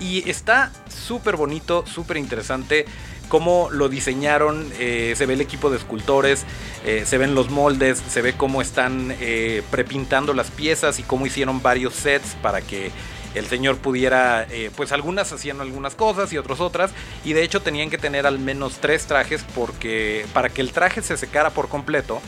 Y 0.00 0.28
está 0.28 0.72
súper 0.88 1.36
bonito, 1.36 1.84
súper 1.86 2.16
interesante 2.16 2.86
cómo 3.32 3.70
lo 3.70 3.88
diseñaron, 3.88 4.70
eh, 4.78 5.14
se 5.16 5.24
ve 5.24 5.32
el 5.32 5.40
equipo 5.40 5.70
de 5.70 5.78
escultores, 5.78 6.44
eh, 6.84 7.04
se 7.06 7.16
ven 7.16 7.34
los 7.34 7.48
moldes, 7.48 8.02
se 8.06 8.20
ve 8.20 8.34
cómo 8.34 8.60
están 8.60 9.16
eh, 9.20 9.62
prepintando 9.70 10.34
las 10.34 10.50
piezas 10.50 10.98
y 10.98 11.02
cómo 11.02 11.24
hicieron 11.24 11.62
varios 11.62 11.94
sets 11.94 12.36
para 12.42 12.60
que 12.60 12.90
el 13.34 13.46
señor 13.46 13.78
pudiera, 13.78 14.46
pues 14.76 14.92
algunas 14.92 15.32
hacían 15.32 15.62
algunas 15.62 15.94
cosas 15.94 16.30
y 16.34 16.36
otras 16.36 16.60
otras, 16.60 16.90
y 17.24 17.32
de 17.32 17.42
hecho 17.42 17.62
tenían 17.62 17.88
que 17.88 17.96
tener 17.96 18.26
al 18.26 18.38
menos 18.38 18.80
tres 18.82 19.06
trajes 19.06 19.42
porque 19.54 20.26
para 20.34 20.50
que 20.50 20.60
el 20.60 20.72
traje 20.72 21.00
se 21.00 21.16
secara 21.16 21.48
por 21.48 21.70
completo 21.70 22.20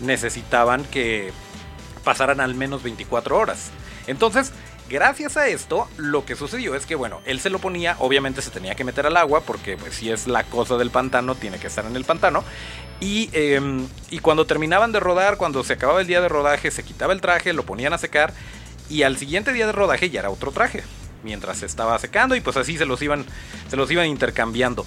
necesitaban 0.00 0.84
que 0.84 1.32
pasaran 2.04 2.38
al 2.38 2.54
menos 2.54 2.84
24 2.84 3.36
horas. 3.36 3.72
Entonces, 4.06 4.52
Gracias 4.88 5.36
a 5.36 5.48
esto, 5.48 5.88
lo 5.96 6.24
que 6.24 6.36
sucedió 6.36 6.74
es 6.74 6.84
que, 6.84 6.94
bueno, 6.94 7.20
él 7.24 7.40
se 7.40 7.48
lo 7.48 7.58
ponía, 7.58 7.96
obviamente 7.98 8.42
se 8.42 8.50
tenía 8.50 8.74
que 8.74 8.84
meter 8.84 9.06
al 9.06 9.16
agua, 9.16 9.40
porque 9.40 9.76
pues 9.76 9.94
si 9.94 10.10
es 10.10 10.26
la 10.26 10.44
cosa 10.44 10.76
del 10.76 10.90
pantano, 10.90 11.34
tiene 11.34 11.58
que 11.58 11.68
estar 11.68 11.86
en 11.86 11.96
el 11.96 12.04
pantano. 12.04 12.44
Y, 13.00 13.30
em, 13.32 13.86
y 14.10 14.18
cuando 14.18 14.44
terminaban 14.44 14.92
de 14.92 15.00
rodar, 15.00 15.38
cuando 15.38 15.64
se 15.64 15.72
acababa 15.72 16.02
el 16.02 16.06
día 16.06 16.20
de 16.20 16.28
rodaje, 16.28 16.70
se 16.70 16.82
quitaba 16.82 17.12
el 17.12 17.20
traje, 17.20 17.52
lo 17.52 17.64
ponían 17.64 17.92
a 17.92 17.98
secar, 17.98 18.34
y 18.90 19.02
al 19.02 19.16
siguiente 19.16 19.52
día 19.52 19.66
de 19.66 19.72
rodaje 19.72 20.10
ya 20.10 20.20
era 20.20 20.30
otro 20.30 20.52
traje, 20.52 20.82
mientras 21.24 21.58
se 21.58 21.66
estaba 21.66 21.98
secando, 21.98 22.36
y 22.36 22.40
pues 22.40 22.56
así 22.56 22.76
se 22.76 22.84
los 22.84 23.00
iban, 23.00 23.24
se 23.70 23.76
los 23.76 23.90
iban 23.90 24.06
intercambiando. 24.06 24.84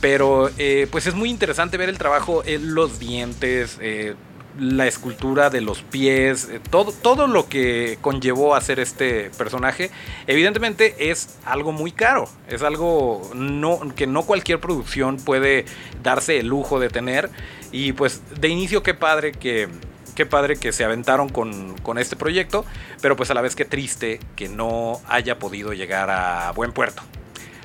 Pero 0.00 0.50
eh, 0.58 0.86
pues 0.90 1.06
es 1.08 1.14
muy 1.14 1.30
interesante 1.30 1.76
ver 1.76 1.88
el 1.88 1.98
trabajo, 1.98 2.42
en 2.46 2.74
los 2.74 3.00
dientes, 3.00 3.78
eh, 3.80 4.14
la 4.58 4.86
escultura 4.86 5.50
de 5.50 5.60
los 5.60 5.82
pies, 5.82 6.48
eh, 6.50 6.60
todo, 6.70 6.92
todo 6.92 7.26
lo 7.26 7.48
que 7.48 7.98
conllevó 8.00 8.54
hacer 8.54 8.80
este 8.80 9.30
personaje, 9.30 9.90
evidentemente 10.26 11.10
es 11.10 11.38
algo 11.44 11.72
muy 11.72 11.92
caro, 11.92 12.28
es 12.48 12.62
algo 12.62 13.30
no, 13.34 13.80
que 13.94 14.06
no 14.06 14.22
cualquier 14.22 14.60
producción 14.60 15.16
puede 15.16 15.64
darse 16.02 16.38
el 16.38 16.48
lujo 16.48 16.80
de 16.80 16.88
tener. 16.88 17.30
Y 17.70 17.92
pues 17.92 18.22
de 18.40 18.48
inicio 18.48 18.82
qué 18.82 18.94
padre 18.94 19.32
que, 19.32 19.68
qué 20.14 20.26
padre 20.26 20.56
que 20.56 20.72
se 20.72 20.84
aventaron 20.84 21.28
con, 21.28 21.98
este 21.98 22.16
proyecto, 22.16 22.64
pero 23.00 23.16
pues 23.16 23.30
a 23.30 23.34
la 23.34 23.40
vez 23.40 23.54
qué 23.54 23.64
triste 23.64 24.20
que 24.36 24.48
no 24.48 25.00
haya 25.08 25.38
podido 25.38 25.72
llegar 25.72 26.10
a 26.10 26.50
buen 26.52 26.72
puerto. 26.72 27.02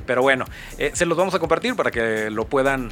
Pero 0.05 0.21
bueno, 0.21 0.45
eh, 0.77 0.91
se 0.93 1.05
los 1.05 1.17
vamos 1.17 1.33
a 1.33 1.39
compartir 1.39 1.75
para 1.75 1.91
que 1.91 2.29
lo 2.29 2.45
puedan 2.45 2.91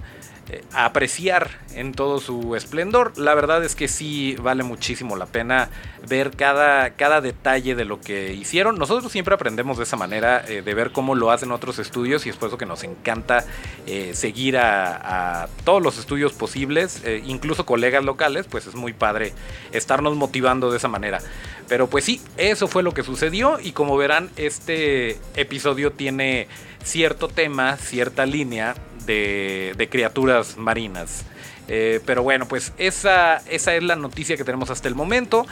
apreciar 0.74 1.50
en 1.74 1.94
todo 1.94 2.20
su 2.20 2.56
esplendor. 2.56 3.18
La 3.18 3.34
verdad 3.34 3.64
es 3.64 3.76
que 3.76 3.88
sí 3.88 4.36
vale 4.42 4.64
muchísimo 4.64 5.16
la 5.16 5.26
pena 5.26 5.70
ver 6.08 6.32
cada, 6.32 6.92
cada 6.92 7.22
detalle 7.22 7.76
de 7.76 7.86
lo 7.86 8.02
que 8.02 8.34
hicieron. 8.34 8.78
Nosotros 8.78 9.12
siempre 9.12 9.36
aprendemos 9.36 9.78
de 9.78 9.84
esa 9.84 9.98
manera, 9.98 10.44
eh, 10.48 10.62
de 10.62 10.74
ver 10.74 10.92
cómo 10.92 11.16
lo 11.16 11.32
hacen 11.32 11.52
otros 11.52 11.80
estudios 11.80 12.26
y 12.26 12.30
es 12.30 12.36
por 12.36 12.50
eso 12.50 12.58
que 12.58 12.66
nos 12.66 12.84
encanta 12.84 13.46
eh, 13.86 14.12
seguir 14.14 14.58
a, 14.58 15.48
todos 15.64 15.82
los 15.82 15.98
estudios 15.98 16.34
posibles, 16.34 17.04
incluso 17.26 17.66
colegas 17.66 18.04
locales, 18.04 18.48
pues 18.50 18.68
es 18.68 18.76
muy 18.76 18.94
padre 18.94 19.34
estarnos 19.72 20.16
motivando 20.16 20.72
de 20.72 20.78
esa 20.78 20.88
manera. 20.88 21.20
Pero 21.68 21.88
pues 21.88 22.06
sí, 22.06 22.22
eso 22.38 22.68
fue 22.68 22.84
lo 22.84 22.94
que 22.94 23.04
sucedió 23.04 23.60
y 23.60 23.72
como 23.72 23.96
verán, 23.98 24.30
este 24.36 25.20
episodio 25.36 25.92
tiene 25.92 26.48
cierto 26.84 27.28
tema, 27.28 27.78
cierta 27.78 28.26
línea 28.26 28.76
de, 29.06 29.88
criaturas 29.90 30.58
marinas. 30.58 31.26
Eh, 31.68 32.02
pero 32.06 32.24
bueno, 32.24 32.48
pues 32.48 32.74
esa, 32.78 33.38
esa 33.50 33.76
es 33.76 33.84
la 33.84 33.96
noticia 33.96 34.36
que 34.36 34.44
tenemos 34.44 34.70
hasta 34.70 34.88
el 34.88 34.96
momento. 34.96 35.46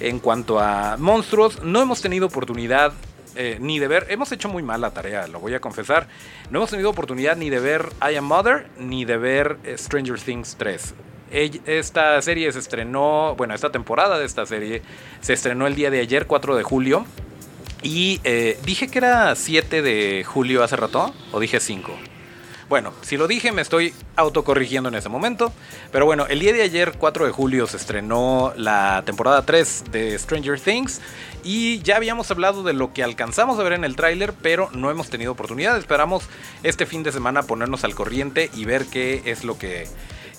En 0.00 0.18
cuanto 0.18 0.60
a 0.60 0.96
monstruos, 0.98 1.62
no 1.62 1.80
hemos 1.82 2.00
tenido 2.00 2.26
oportunidad 2.26 2.92
eh, 3.36 3.58
ni 3.60 3.80
de 3.80 3.88
ver, 3.88 4.06
hemos 4.10 4.30
hecho 4.30 4.48
muy 4.48 4.62
mal 4.62 4.80
la 4.80 4.92
tarea, 4.92 5.26
lo 5.26 5.40
voy 5.40 5.54
a 5.54 5.60
confesar. 5.60 6.06
No 6.50 6.60
hemos 6.60 6.70
tenido 6.70 6.90
oportunidad 6.90 7.36
ni 7.36 7.50
de 7.50 7.58
ver 7.58 7.88
I 8.00 8.14
Am 8.16 8.24
Mother 8.24 8.68
ni 8.78 9.04
de 9.04 9.16
ver 9.16 9.58
eh, 9.64 9.76
Stranger 9.76 10.20
Things 10.20 10.56
3. 10.56 10.94
Esta 11.66 12.22
serie 12.22 12.52
se 12.52 12.60
estrenó, 12.60 13.34
bueno, 13.36 13.54
esta 13.54 13.72
temporada 13.72 14.20
de 14.20 14.24
esta 14.24 14.46
serie 14.46 14.82
se 15.20 15.32
estrenó 15.32 15.66
el 15.66 15.74
día 15.74 15.90
de 15.90 15.98
ayer, 15.98 16.28
4 16.28 16.54
de 16.54 16.62
julio. 16.62 17.06
Y 17.82 18.20
dije 18.64 18.88
que 18.88 18.98
era 18.98 19.34
7 19.34 19.82
de 19.82 20.24
julio 20.24 20.62
hace 20.62 20.76
rato, 20.76 21.12
o 21.32 21.40
dije 21.40 21.58
5. 21.58 21.92
Bueno, 22.68 22.92
si 23.02 23.16
lo 23.16 23.28
dije, 23.28 23.52
me 23.52 23.62
estoy 23.62 23.92
autocorrigiendo 24.16 24.88
en 24.88 24.94
ese 24.94 25.08
momento. 25.08 25.52
Pero 25.92 26.06
bueno, 26.06 26.26
el 26.26 26.40
día 26.40 26.52
de 26.52 26.62
ayer, 26.62 26.94
4 26.98 27.26
de 27.26 27.32
julio, 27.32 27.66
se 27.66 27.76
estrenó 27.76 28.52
la 28.56 29.02
temporada 29.04 29.42
3 29.42 29.84
de 29.90 30.18
Stranger 30.18 30.58
Things. 30.58 31.00
Y 31.42 31.80
ya 31.80 31.96
habíamos 31.96 32.30
hablado 32.30 32.62
de 32.62 32.72
lo 32.72 32.92
que 32.94 33.02
alcanzamos 33.02 33.58
a 33.58 33.62
ver 33.62 33.74
en 33.74 33.84
el 33.84 33.96
tráiler, 33.96 34.32
pero 34.32 34.70
no 34.72 34.90
hemos 34.90 35.10
tenido 35.10 35.32
oportunidad. 35.32 35.76
Esperamos 35.76 36.24
este 36.62 36.86
fin 36.86 37.02
de 37.02 37.12
semana 37.12 37.42
ponernos 37.42 37.84
al 37.84 37.94
corriente 37.94 38.50
y 38.54 38.64
ver 38.64 38.86
qué 38.86 39.22
es 39.26 39.44
lo 39.44 39.58
que 39.58 39.86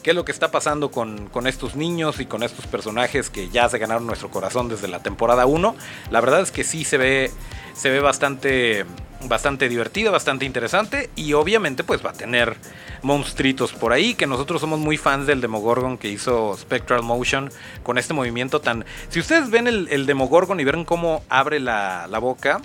qué 0.05 0.12
es 0.12 0.15
lo 0.15 0.24
que 0.24 0.32
está 0.32 0.51
pasando 0.51 0.91
con, 0.91 1.29
con, 1.29 1.48
estos 1.48 1.75
niños 1.75 2.20
y 2.20 2.27
con 2.27 2.44
estos 2.44 2.67
personajes 2.67 3.32
que 3.32 3.50
ya 3.50 3.67
se 3.70 3.79
ganaron 3.79 4.05
nuestro 4.05 4.29
corazón 4.29 4.70
desde 4.70 4.88
la 4.88 5.00
temporada 5.00 5.48
1. 5.48 5.75
La 6.12 6.22
verdad 6.22 6.41
es 6.41 6.51
que 6.51 6.63
sí 6.63 6.84
se 6.84 7.00
ve, 7.00 7.32
se 7.74 7.89
ve 7.89 8.01
bastante, 8.01 8.86
bastante 9.27 9.70
divertida, 9.70 10.12
bastante 10.12 10.46
interesante 10.46 11.10
y 11.15 11.34
obviamente 11.34 11.84
pues 11.84 12.05
va 12.05 12.12
a 12.12 12.13
tener 12.13 12.58
monstruitos 13.01 13.74
por 13.74 13.94
ahí, 13.94 14.15
que 14.15 14.27
nosotros 14.27 14.62
somos 14.62 14.79
muy 14.79 14.98
fans 14.98 15.27
del 15.27 15.41
Demogorgon 15.41 15.98
que 15.98 16.10
hizo 16.10 16.55
Spectral 16.58 17.03
Motion 17.03 17.51
con 17.84 17.98
este 17.98 18.13
movimiento 18.13 18.62
tan... 18.62 18.86
Si 19.10 19.20
ustedes 19.20 19.50
ven 19.50 19.67
el, 19.67 20.05
Demogorgon 20.05 20.60
y 20.60 20.63
ven 20.63 20.86
cómo 20.86 21.24
abre 21.29 21.60
la, 21.60 22.08
la 22.10 22.20
boca, 22.20 22.62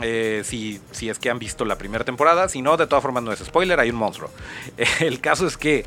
eh, 0.00 0.42
si, 0.44 0.80
si 0.90 1.10
es 1.10 1.18
que 1.18 1.28
han 1.28 1.38
visto 1.38 1.64
la 1.64 1.76
primera 1.76 2.04
temporada. 2.04 2.48
Si 2.48 2.62
no, 2.62 2.76
de 2.76 2.86
todas 2.86 3.02
formas 3.02 3.22
no 3.22 3.32
es 3.32 3.40
spoiler, 3.40 3.78
hay 3.78 3.90
un 3.90 3.96
monstruo. 3.96 4.30
El 5.00 5.20
caso 5.20 5.46
es 5.46 5.56
que 5.56 5.84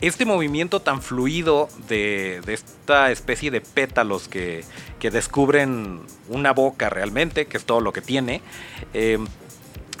este 0.00 0.24
movimiento 0.24 0.80
tan 0.80 1.02
fluido 1.02 1.68
de, 1.88 2.40
esta 2.46 3.10
especie 3.10 3.50
de 3.50 3.60
pétalos 3.60 4.28
que, 4.28 4.64
descubren 5.00 6.02
una 6.28 6.52
boca 6.52 6.88
realmente, 6.88 7.46
que 7.46 7.56
es 7.56 7.64
todo 7.64 7.80
lo 7.80 7.92
que 7.92 8.00
tiene, 8.00 8.42
eh, 8.94 9.18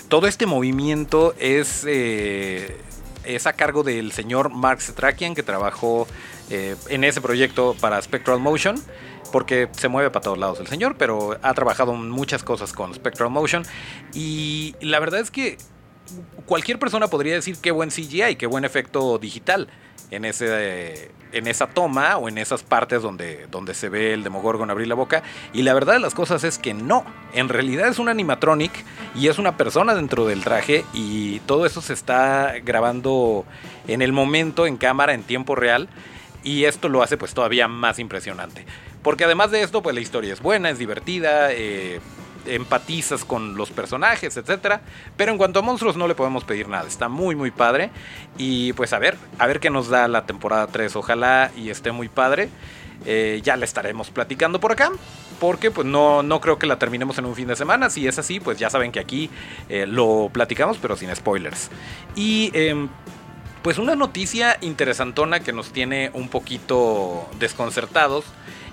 todo 0.08 0.26
este 0.26 0.46
movimiento 0.46 1.34
es, 1.38 1.84
eh, 1.86 2.76
es 3.24 3.46
a 3.46 3.52
cargo 3.52 3.82
del 3.82 4.12
señor 4.12 4.50
Mark 4.50 4.80
Setrakian, 4.80 5.34
que 5.34 5.42
trabajó 5.42 6.06
eh, 6.50 6.76
en 6.88 7.04
ese 7.04 7.20
proyecto 7.20 7.76
para 7.80 8.00
Spectral 8.00 8.40
Motion 8.40 8.82
porque 9.30 9.68
se 9.72 9.88
mueve 9.88 10.10
para 10.10 10.22
todos 10.22 10.38
lados 10.38 10.58
el 10.60 10.66
señor, 10.68 10.96
pero 10.96 11.38
ha 11.42 11.52
trabajado 11.52 11.92
muchas 11.92 12.42
cosas 12.42 12.72
con 12.72 12.94
Spectral 12.94 13.28
Motion. 13.28 13.62
Y 14.14 14.74
la 14.80 14.98
verdad 15.00 15.20
es 15.20 15.30
que 15.30 15.58
cualquier 16.46 16.78
persona 16.78 17.08
podría 17.08 17.34
decir 17.34 17.58
qué 17.60 17.70
buen 17.70 17.90
CGI, 17.90 18.36
qué 18.36 18.46
buen 18.46 18.64
efecto 18.64 19.18
digital 19.18 19.68
en, 20.10 20.24
ese, 20.24 21.10
en 21.32 21.46
esa 21.46 21.66
toma 21.66 22.16
o 22.16 22.28
en 22.28 22.38
esas 22.38 22.62
partes 22.62 23.02
donde, 23.02 23.46
donde 23.50 23.74
se 23.74 23.88
ve 23.88 24.14
el 24.14 24.24
Demogorgon 24.24 24.70
abrir 24.70 24.88
la 24.88 24.94
boca. 24.94 25.22
Y 25.52 25.62
la 25.62 25.74
verdad 25.74 25.94
de 25.94 26.00
las 26.00 26.14
cosas 26.14 26.44
es 26.44 26.58
que 26.58 26.74
no. 26.74 27.04
En 27.32 27.48
realidad 27.48 27.88
es 27.88 27.98
un 27.98 28.08
animatronic 28.08 28.72
y 29.14 29.28
es 29.28 29.38
una 29.38 29.56
persona 29.56 29.94
dentro 29.94 30.26
del 30.26 30.42
traje 30.44 30.84
y 30.92 31.40
todo 31.40 31.66
eso 31.66 31.80
se 31.80 31.92
está 31.92 32.54
grabando 32.64 33.44
en 33.86 34.02
el 34.02 34.12
momento, 34.12 34.66
en 34.66 34.76
cámara, 34.76 35.14
en 35.14 35.22
tiempo 35.22 35.54
real. 35.54 35.88
Y 36.44 36.64
esto 36.64 36.88
lo 36.88 37.02
hace 37.02 37.16
pues 37.16 37.34
todavía 37.34 37.68
más 37.68 37.98
impresionante. 37.98 38.64
Porque 39.02 39.24
además 39.24 39.50
de 39.50 39.62
esto, 39.62 39.82
pues 39.82 39.94
la 39.94 40.00
historia 40.00 40.32
es 40.32 40.40
buena, 40.40 40.70
es 40.70 40.78
divertida. 40.78 41.52
Eh, 41.52 42.00
empatizas 42.54 43.24
con 43.24 43.56
los 43.56 43.70
personajes, 43.70 44.36
etcétera. 44.36 44.80
Pero 45.16 45.32
en 45.32 45.38
cuanto 45.38 45.58
a 45.58 45.62
monstruos 45.62 45.96
no 45.96 46.08
le 46.08 46.14
podemos 46.14 46.44
pedir 46.44 46.68
nada. 46.68 46.86
Está 46.86 47.08
muy 47.08 47.34
muy 47.34 47.50
padre 47.50 47.90
y 48.36 48.72
pues 48.74 48.92
a 48.92 48.98
ver, 48.98 49.16
a 49.38 49.46
ver 49.46 49.60
qué 49.60 49.70
nos 49.70 49.88
da 49.88 50.08
la 50.08 50.26
temporada 50.26 50.66
3. 50.66 50.96
Ojalá 50.96 51.50
y 51.56 51.70
esté 51.70 51.92
muy 51.92 52.08
padre. 52.08 52.48
Eh, 53.06 53.40
ya 53.44 53.56
le 53.56 53.64
estaremos 53.64 54.10
platicando 54.10 54.60
por 54.60 54.72
acá. 54.72 54.90
Porque 55.40 55.70
pues 55.70 55.86
no, 55.86 56.24
no 56.24 56.40
creo 56.40 56.58
que 56.58 56.66
la 56.66 56.78
terminemos 56.78 57.16
en 57.18 57.26
un 57.26 57.34
fin 57.34 57.46
de 57.46 57.54
semana. 57.54 57.90
Si 57.90 58.06
es 58.08 58.18
así, 58.18 58.40
pues 58.40 58.58
ya 58.58 58.70
saben 58.70 58.90
que 58.90 58.98
aquí 58.98 59.30
eh, 59.68 59.86
lo 59.86 60.30
platicamos, 60.32 60.78
pero 60.78 60.96
sin 60.96 61.14
spoilers. 61.14 61.70
Y 62.16 62.50
em, 62.54 62.88
pues 63.62 63.78
una 63.78 63.94
noticia 63.94 64.58
interesantona 64.60 65.40
que 65.40 65.52
nos 65.52 65.72
tiene 65.72 66.10
un 66.14 66.28
poquito 66.28 67.28
desconcertados 67.38 68.24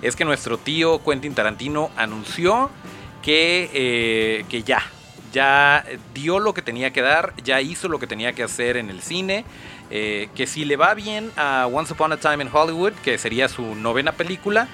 es 0.02 0.16
que 0.16 0.24
nuestro 0.24 0.58
tío 0.58 1.02
Quentin 1.04 1.34
Tarantino 1.34 1.90
anunció 1.96 2.70
que, 3.26 3.68
eh, 3.74 4.44
que 4.48 4.62
ya, 4.62 4.80
ya 5.32 5.84
dio 6.14 6.38
lo 6.38 6.54
que 6.54 6.62
tenía 6.62 6.92
que 6.92 7.02
dar, 7.02 7.34
ya 7.42 7.60
hizo 7.60 7.88
lo 7.88 7.98
que 7.98 8.06
tenía 8.06 8.32
que 8.34 8.44
hacer 8.44 8.76
en 8.76 8.88
el 8.88 9.02
cine. 9.02 9.44
Eh, 9.90 10.28
que 10.36 10.46
si 10.46 10.64
le 10.64 10.76
va 10.76 10.94
bien 10.94 11.32
a 11.36 11.66
Once 11.66 11.92
Upon 11.92 12.12
a 12.12 12.18
Time 12.18 12.44
in 12.44 12.50
Hollywood, 12.52 12.92
que 13.04 13.18
sería 13.18 13.48
su 13.48 13.74
novena 13.74 14.12
película, 14.12 14.68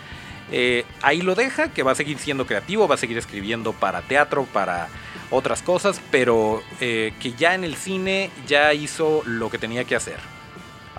eh, 0.50 0.84
ahí 1.00 1.22
lo 1.22 1.34
deja, 1.34 1.68
que 1.72 1.82
va 1.82 1.92
a 1.92 1.94
seguir 1.94 2.18
siendo 2.18 2.46
creativo, 2.46 2.86
va 2.86 2.96
a 2.96 2.98
seguir 2.98 3.16
escribiendo 3.16 3.72
para 3.72 4.02
teatro, 4.02 4.44
para 4.52 4.88
otras 5.30 5.62
cosas, 5.62 5.98
pero 6.10 6.62
que 6.78 7.34
ya 7.38 7.54
en 7.54 7.64
el 7.64 7.74
cine 7.74 8.30
ya 8.46 8.74
hizo 8.74 9.22
lo 9.24 9.48
que 9.48 9.56
tenía 9.56 9.84
que 9.84 9.96
hacer. 9.96 10.18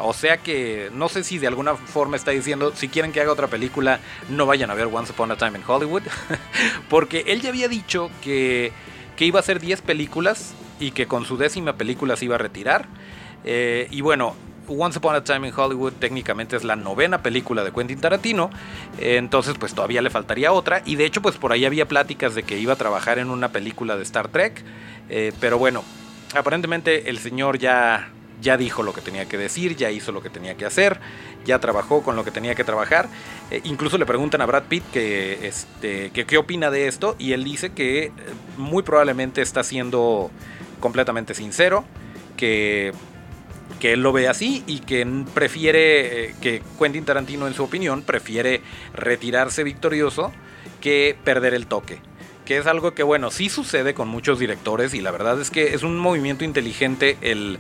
O 0.06 0.14
sea 0.14 0.38
que 0.38 0.90
no 0.94 1.08
sé 1.08 1.24
si 1.24 1.38
de 1.38 1.48
alguna 1.48 1.76
forma 1.76 2.18
está 2.18 2.32
diciendo, 2.32 2.74
si 2.76 2.90
quieren 2.90 3.14
que 3.14 3.22
haga 3.22 3.32
otra 3.32 3.48
película, 3.48 4.00
no 4.30 4.46
vayan 4.46 4.70
a 4.70 4.74
ver 4.74 4.88
Once 4.92 5.14
Upon 5.14 5.32
a 5.32 5.38
Time 5.38 5.58
in 5.58 5.64
Hollywood. 5.66 6.04
Porque 6.90 7.24
él 7.28 7.42
ya 7.42 7.50
había 7.50 7.70
dicho 7.70 8.12
que, 8.22 8.74
iba 9.20 9.40
a 9.40 9.42
hacer 9.42 9.62
10 9.62 9.82
películas 9.82 10.54
y 10.80 10.92
que 10.92 11.08
con 11.08 11.26
su 11.26 11.38
décima 11.38 11.78
película 11.78 12.18
se 12.18 12.26
iba 12.26 12.36
a 12.36 12.38
retirar. 12.38 12.86
Eh, 13.46 13.88
y 13.92 14.02
bueno, 14.02 14.36
Once 14.68 14.98
Upon 14.98 15.16
a 15.16 15.24
Time 15.24 15.48
in 15.48 15.54
Hollywood 15.56 15.94
técnicamente 15.94 16.58
es 16.58 16.66
la 16.66 16.76
novena 16.76 17.22
película 17.22 17.63
de 17.63 17.72
Quentin 17.72 18.00
Tarantino, 18.00 18.50
entonces 19.00 19.56
pues 19.60 19.74
todavía 19.74 20.02
le 20.02 20.10
faltaría 20.10 20.52
otra 20.52 20.82
y 20.86 20.96
de 20.96 21.06
hecho 21.06 21.22
pues 21.22 21.36
por 21.36 21.52
ahí 21.52 21.66
había 21.66 21.88
pláticas 21.88 22.34
de 22.36 22.44
que 22.44 22.58
iba 22.58 22.74
a 22.74 22.78
trabajar 22.78 23.20
en 23.20 23.30
una 23.30 23.50
película 23.50 23.98
de 23.98 24.04
Star 24.04 24.30
Trek, 24.30 24.63
eh, 25.10 25.34
pero 25.42 25.58
bueno, 25.58 25.84
aparentemente 26.34 27.10
el 27.10 27.20
señor 27.20 27.60
ya 27.60 28.10
ya 28.43 28.58
dijo 28.58 28.84
lo 28.84 28.93
que 28.93 29.01
tenía 29.01 29.25
que 29.25 29.38
decir, 29.38 29.75
ya 29.75 29.89
hizo 29.89 30.12
lo 30.12 30.21
que 30.21 30.29
tenía 30.29 30.56
que 30.56 30.65
hacer, 30.65 30.99
ya 31.45 31.60
trabajó 31.60 32.03
con 32.03 32.15
lo 32.15 32.23
que 32.23 32.29
tenía 32.29 32.53
que 32.53 32.63
trabajar. 32.63 33.08
Eh, 33.49 33.62
incluso 33.63 33.97
le 33.97 34.06
preguntan 34.06 34.41
a 34.41 34.45
Brad 34.45 34.63
Pitt 34.63 34.84
que, 34.91 35.47
este, 35.47 36.12
que 36.12 36.25
qué 36.25 36.38
opina 36.38 36.69
de 36.69 36.88
esto 36.88 37.15
y 37.17 37.32
él 37.32 37.43
dice 37.43 37.71
que 37.71 38.06
eh, 38.06 38.12
muy 38.58 38.84
probablemente 38.84 39.41
está 39.41 39.63
siendo 39.63 40.29
completamente 40.79 41.34
sincero, 41.34 41.86
que, 42.38 42.91
que 43.79 43.93
él 43.93 44.03
lo 44.03 44.12
ve 44.12 44.27
así 44.27 44.63
y 44.67 44.79
que 44.79 45.08
prefiere, 45.34 46.25
eh, 46.25 46.36
que 46.41 46.62
Quentin 46.77 47.06
Tarantino 47.06 47.47
en 47.47 47.53
su 47.53 47.63
opinión 47.63 48.03
prefiere 48.03 48.62
retirarse 48.93 49.63
victorioso 49.63 50.32
que 50.82 51.17
perder 51.23 51.53
el 51.53 51.65
toque 51.65 52.01
que 52.43 52.58
es 52.58 52.67
algo 52.67 52.93
que 52.93 53.03
bueno, 53.03 53.32
sí 53.32 53.47
sucede 53.47 53.93
con 53.93 54.10
muchos 54.10 54.38
directores 54.38 54.93
y 54.93 54.99
la 54.99 55.12
verdad 55.12 55.39
es 55.39 55.49
que 55.49 55.73
es 55.73 55.84
un 55.84 55.97
movimiento 55.97 56.43
inteligente 56.43 57.17
el 57.21 57.58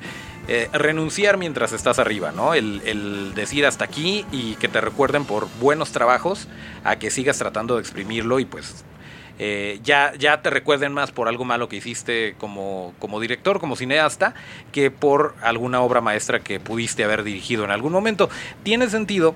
eh, 0.47 0.69
renunciar 0.73 1.37
mientras 1.37 1.71
estás 1.71 1.99
arriba, 1.99 2.31
¿no? 2.31 2.53
El, 2.53 3.33
decir 3.33 3.65
hasta 3.65 3.85
aquí 3.85 4.25
y 4.31 4.55
que 4.55 4.67
te 4.67 4.81
recuerden 4.81 5.25
por 5.25 5.47
buenos 5.59 5.91
trabajos 5.91 6.47
a 6.83 6.97
que 6.97 7.09
sigas 7.09 7.37
tratando 7.37 7.75
de 7.75 7.81
exprimirlo 7.81 8.39
y 8.39 8.45
pues 8.45 8.83
eh, 9.39 9.79
ya, 9.83 10.13
ya 10.19 10.41
te 10.41 10.49
recuerden 10.49 10.93
más 10.93 11.11
por 11.11 11.27
algo 11.27 11.45
malo 11.45 11.67
que 11.69 11.77
hiciste 11.77 12.35
como, 12.37 12.93
como 12.99 13.19
director, 13.19 13.59
como 13.59 13.75
cineasta, 13.75 14.35
que 14.71 14.91
por 14.91 15.35
alguna 15.41 15.81
obra 15.81 16.01
maestra 16.01 16.41
que 16.41 16.59
pudiste 16.59 17.03
haber 17.03 17.23
dirigido 17.23 17.63
en 17.63 17.71
algún 17.71 17.93
momento. 17.93 18.29
Tiene 18.63 18.89
sentido 18.89 19.35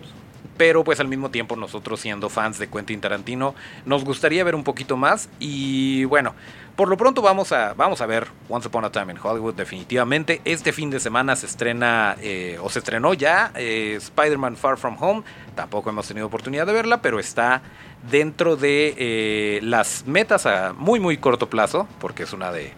pero 0.57 0.83
pues 0.83 0.99
al 0.99 1.07
mismo 1.07 1.29
tiempo 1.29 1.55
nosotros 1.55 1.99
siendo 1.99 2.29
fans 2.29 2.59
de 2.59 2.67
Quentin 2.67 2.99
Tarantino 2.99 3.55
nos 3.85 4.03
gustaría 4.03 4.43
ver 4.43 4.55
un 4.55 4.63
poquito 4.63 4.97
más 4.97 5.29
y 5.39 6.05
bueno, 6.05 6.33
por 6.75 6.89
lo 6.89 6.97
pronto 6.97 7.21
vamos 7.23 7.51
a, 7.51 7.73
vamos 7.73 8.01
a 8.01 8.05
ver 8.05 8.27
Once 8.49 8.67
Upon 8.67 8.85
a 8.85 8.91
Time 8.91 9.13
in 9.13 9.19
Hollywood 9.21 9.55
definitivamente. 9.55 10.41
Este 10.45 10.71
fin 10.71 10.91
de 10.91 10.99
semana 10.99 11.35
se 11.35 11.47
estrena 11.47 12.15
eh, 12.21 12.59
o 12.61 12.69
se 12.69 12.79
estrenó 12.79 13.15
ya 13.15 13.51
eh, 13.55 13.95
Spider-Man 13.97 14.57
Far 14.57 14.77
From 14.77 14.95
Home, 14.99 15.23
tampoco 15.55 15.89
hemos 15.89 16.07
tenido 16.07 16.27
oportunidad 16.27 16.67
de 16.67 16.73
verla, 16.73 17.01
pero 17.01 17.19
está 17.19 17.63
dentro 18.11 18.55
de 18.55 18.93
eh, 18.97 19.59
las 19.63 20.05
metas 20.05 20.45
a 20.45 20.73
muy 20.73 20.99
muy 20.99 21.17
corto 21.17 21.49
plazo, 21.49 21.87
porque 21.99 22.23
es 22.23 22.33
una 22.33 22.51
de, 22.51 22.73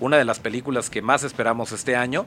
una 0.00 0.18
de 0.18 0.26
las 0.26 0.38
películas 0.38 0.90
que 0.90 1.00
más 1.00 1.24
esperamos 1.24 1.72
este 1.72 1.96
año. 1.96 2.26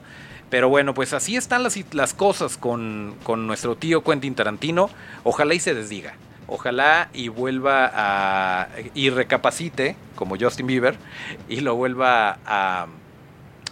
Pero 0.54 0.68
bueno, 0.68 0.94
pues 0.94 1.12
así 1.12 1.34
están 1.34 1.64
las, 1.64 1.76
las 1.94 2.14
cosas 2.14 2.56
con, 2.56 3.16
nuestro 3.26 3.74
tío 3.74 4.04
Quentin 4.04 4.36
Tarantino. 4.36 4.88
Ojalá 5.24 5.52
y 5.54 5.58
se 5.58 5.74
desdiga. 5.74 6.14
Ojalá 6.46 7.08
y 7.12 7.26
vuelva 7.26 7.90
a. 7.92 8.68
y 8.94 9.10
recapacite, 9.10 9.96
como 10.14 10.36
Justin 10.38 10.68
Bieber, 10.68 10.94
y 11.48 11.58
lo 11.58 11.74
vuelva 11.74 12.38
a, 12.46 12.86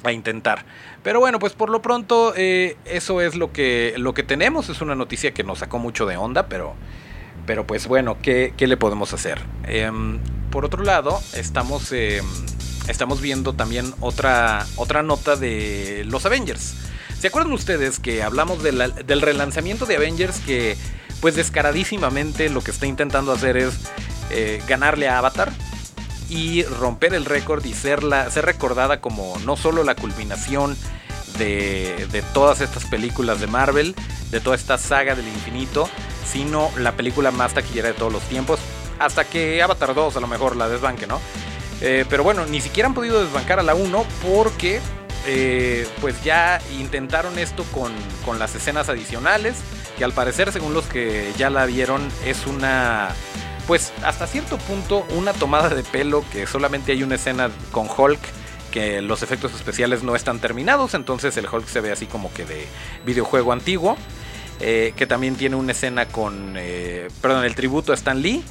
a 0.03 0.13
intentar. 0.13 0.65
Pero 1.05 1.21
bueno, 1.21 1.39
pues 1.39 1.53
por 1.53 1.71
lo 1.71 1.81
pronto, 1.83 2.35
eh, 2.37 2.77
eso 2.85 3.21
es 3.21 3.37
lo 3.37 3.53
que, 3.53 3.95
lo 3.97 4.13
que 4.13 4.25
tenemos. 4.25 4.69
Es 4.69 4.81
una 4.81 4.97
noticia 4.97 5.33
que 5.33 5.45
nos 5.45 5.61
sacó 5.61 5.79
mucho 5.79 6.05
de 6.07 6.17
onda, 6.17 6.49
pero. 6.49 6.75
Pero 7.47 7.65
pues 7.65 7.87
bueno, 7.87 8.17
¿qué, 8.21 8.53
le 8.59 8.77
podemos 8.77 9.13
hacer? 9.13 9.39
Em, 9.69 10.19
por 10.51 10.65
otro 10.65 10.83
lado, 10.83 11.21
estamos. 11.33 11.93
Em, 11.93 12.27
estamos 12.89 13.21
viendo 13.21 13.53
también 13.53 13.95
otra, 14.01 14.67
otra 14.77 15.03
nota 15.03 15.37
de 15.37 16.05
los 16.07 16.27
Avengers. 16.27 16.75
¿Se 17.19 17.29
acuerdan 17.29 17.53
ustedes 17.53 17.99
que 18.01 18.23
hablamos 18.23 18.63
del 18.63 19.21
relanzamiento 19.21 19.87
de 19.87 19.97
Avengers 19.97 20.41
que 20.41 20.77
pues 21.21 21.37
descaradísimamente 21.37 22.51
lo 22.51 22.63
que 22.63 22.73
está 22.73 22.87
intentando 22.87 23.31
hacer 23.31 23.57
es 23.57 23.75
eh, 24.31 24.61
ganarle 24.67 25.09
a 25.09 25.19
Avatar 25.19 25.53
y 26.29 26.65
romper 26.65 27.15
el 27.15 27.25
récord 27.25 27.65
y 27.65 27.75
ser, 27.75 28.01
ser 28.31 28.45
recordada 28.45 29.01
como 29.01 29.39
no 29.45 29.57
solo 29.57 29.85
la 29.85 29.95
culminación 29.95 30.77
de, 31.39 32.09
de, 32.11 32.23
todas 32.35 32.61
estas 32.61 32.87
películas 32.87 33.41
de 33.41 33.47
Marvel, 33.47 33.95
de 34.31 34.41
toda 34.41 34.57
esta 34.57 34.77
saga 34.77 35.15
del 35.15 35.29
infinito, 35.29 35.89
sino 36.27 36.71
la 36.77 36.93
película 36.93 37.31
más 37.31 37.55
taquillera 37.55 37.89
de 37.89 37.95
todos 37.95 38.13
los 38.13 38.23
tiempos, 38.25 38.59
hasta 38.99 39.25
que 39.25 39.63
Avatar 39.63 39.95
2 39.95 40.17
a 40.17 40.21
lo 40.21 40.27
mejor 40.27 40.57
la 40.57 40.69
desbanque, 40.69 41.07
¿no? 41.07 41.21
Eh, 41.85 42.05
pero 42.09 42.23
bueno, 42.23 42.47
ni 42.47 42.61
siquiera 42.61 42.89
han 42.89 42.95
podido 42.95 43.21
desbancar 43.21 43.59
a 43.59 43.63
la 43.65 43.75
1 43.75 44.07
porque 44.23 44.81
eh, 45.27 45.87
pues 46.01 46.23
ya 46.23 46.61
intentaron 46.79 47.41
esto 47.41 47.65
con, 47.73 47.93
con, 48.25 48.39
las 48.39 48.55
escenas 48.55 48.89
adicionales, 48.89 49.57
que 49.99 50.05
al 50.05 50.13
parecer 50.13 50.53
según 50.53 50.75
los 50.75 50.85
que 50.85 51.33
ya 51.37 51.51
la 51.51 51.67
vieron 51.67 52.09
es 52.25 52.47
una, 52.47 53.09
pues 53.67 53.93
hasta 54.05 54.29
cierto 54.29 54.59
punto 54.59 55.05
una 55.17 55.33
tomada 55.33 55.71
de 55.71 55.83
pelo 55.83 56.25
que 56.31 56.47
solamente 56.47 56.93
hay 56.93 57.03
una 57.03 57.17
escena 57.17 57.51
con 57.73 57.89
Hulk 57.89 58.21
que 58.71 59.03
los 59.03 59.25
efectos 59.25 59.53
especiales 59.53 60.05
no 60.05 60.15
están 60.15 60.39
terminados, 60.39 60.95
entonces 60.95 61.37
el 61.37 61.49
Hulk 61.53 61.67
se 61.67 61.81
ve 61.81 61.91
así 61.91 62.07
como 62.07 62.33
que 62.33 62.45
de 62.45 62.65
videojuego 63.05 63.53
antiguo, 63.53 63.97
eh, 64.61 64.95
que 64.97 65.07
también 65.09 65.35
tiene 65.35 65.57
una 65.57 65.73
escena 65.73 66.07
con, 66.07 66.55
perdón, 67.21 67.45
el 67.45 67.57
tributo 67.57 67.91
a 67.91 67.97
Stan 67.97 68.23
Lee 68.23 68.45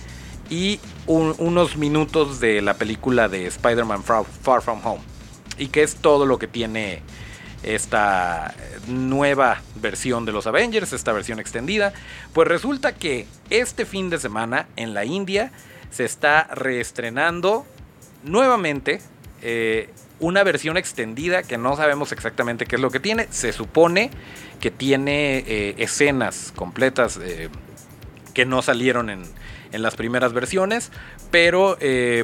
y 0.52 0.82
unos 1.08 1.78
minutos 1.78 2.42
de 2.42 2.62
la 2.62 2.74
película 2.74 3.30
de 3.30 3.48
Spider-Man 3.48 4.04
Far 4.04 4.62
From 4.62 4.86
Home. 4.86 5.02
Y 5.58 5.68
que 5.68 5.82
es 5.82 5.96
todo 5.96 6.26
lo 6.26 6.38
que 6.38 6.48
tiene 6.48 7.02
esta 7.64 8.54
nueva 8.88 9.62
versión 9.76 10.26
de 10.26 10.34
los 10.34 10.48
Avengers, 10.48 10.92
esta 10.92 11.14
versión 11.14 11.40
extendida. 11.40 11.94
Pues 12.34 12.50
resulta 12.50 12.94
que 12.94 13.28
este 13.50 13.86
fin 13.86 14.10
de 14.10 14.20
semana 14.20 14.68
en 14.76 14.94
la 14.94 15.06
India 15.06 15.54
se 15.90 16.04
está 16.04 16.44
reestrenando 16.54 17.66
nuevamente 18.24 19.02
eh, 19.42 19.90
una 20.20 20.44
versión 20.44 20.76
extendida 20.76 21.44
que 21.44 21.58
no 21.58 21.78
sabemos 21.78 22.12
exactamente 22.12 22.66
qué 22.66 22.76
es 22.76 22.82
lo 22.82 22.92
que 22.92 23.00
tiene. 23.00 23.28
Se 23.30 23.54
supone 23.54 24.12
que 24.60 24.70
tiene 24.70 25.46
eh, 25.48 25.76
escenas 25.78 26.52
completas 26.58 27.18
eh, 27.24 27.48
que 28.34 28.46
no 28.46 28.62
salieron 28.62 29.10
en, 29.10 29.24
en, 29.72 29.82
las 29.82 29.96
primeras 29.96 30.34
versiones, 30.34 30.92
pero 31.32 31.78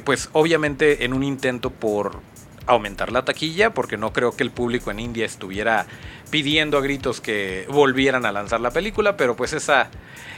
pues 0.03 0.29
obviamente 0.33 1.05
en 1.05 1.13
un 1.13 1.23
intento 1.23 1.69
por 1.69 2.21
aumentar 2.67 3.11
la 3.11 3.23
taquilla, 3.23 3.73
porque 3.73 3.97
no 3.97 4.13
creo 4.13 4.35
que 4.35 4.43
el 4.43 4.51
público 4.51 4.91
en 4.91 4.99
India 4.99 5.25
estuviera 5.25 5.87
pidiendo 6.29 6.77
a 6.77 6.81
gritos 6.81 7.21
que 7.21 7.65
volvieran 7.69 8.25
a 8.25 8.31
lanzar 8.31 8.59
la 8.59 8.71
película, 8.71 9.17
pero 9.17 9.35
pues 9.35 9.53
esa, 9.53 9.89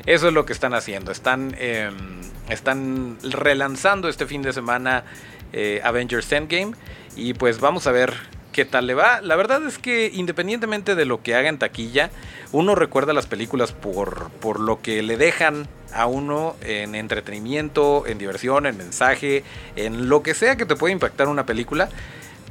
eso 0.05 0.27
es 0.27 0.33
lo 0.33 0.45
que 0.45 0.53
están 0.53 0.73
haciendo. 0.73 1.11
Están, 1.11 1.55
em, 1.59 2.21
están 2.49 3.17
relanzando 3.23 4.07
este 4.07 4.25
fin 4.25 4.41
de 4.41 4.53
semana 4.53 5.03
eh, 5.51 5.81
Avengers 5.83 6.31
Endgame 6.31 6.73
y 7.15 7.33
pues 7.33 7.59
vamos 7.59 7.87
a 7.87 7.91
ver 7.91 8.13
qué 8.53 8.65
tal 8.65 8.87
le 8.87 8.93
va. 8.93 9.21
La 9.21 9.35
verdad 9.35 9.65
es 9.65 9.79
que 9.79 10.11
independientemente 10.13 10.95
de 10.95 11.05
lo 11.05 11.23
que 11.23 11.35
haga 11.35 11.49
en 11.49 11.57
taquilla, 11.57 12.11
uno 12.51 12.75
recuerda 12.75 13.13
las 13.13 13.25
películas 13.25 13.71
por, 13.71 14.29
por 14.39 14.59
lo 14.59 14.81
que 14.81 15.01
le 15.01 15.17
dejan 15.17 15.67
a 15.93 16.05
uno 16.05 16.55
en 16.61 16.95
entretenimiento, 16.95 18.05
en 18.07 18.17
diversión, 18.17 18.65
en 18.65 18.77
mensaje, 18.77 19.43
en 19.75 20.09
lo 20.09 20.23
que 20.23 20.33
sea 20.33 20.55
que 20.55 20.65
te 20.65 20.75
pueda 20.75 20.91
impactar 20.91 21.27
una 21.27 21.45
película. 21.45 21.89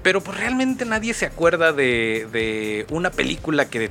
Pero 0.02 0.20
pues 0.20 0.38
realmente 0.38 0.84
nadie 0.84 1.12
se 1.14 1.26
acuerda 1.26 1.72
de, 1.72 2.28
de 2.32 2.86
una 2.90 3.10
película 3.10 3.68
que 3.68 3.90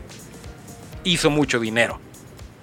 hizo 1.04 1.30
mucho 1.30 1.60
dinero. 1.60 2.00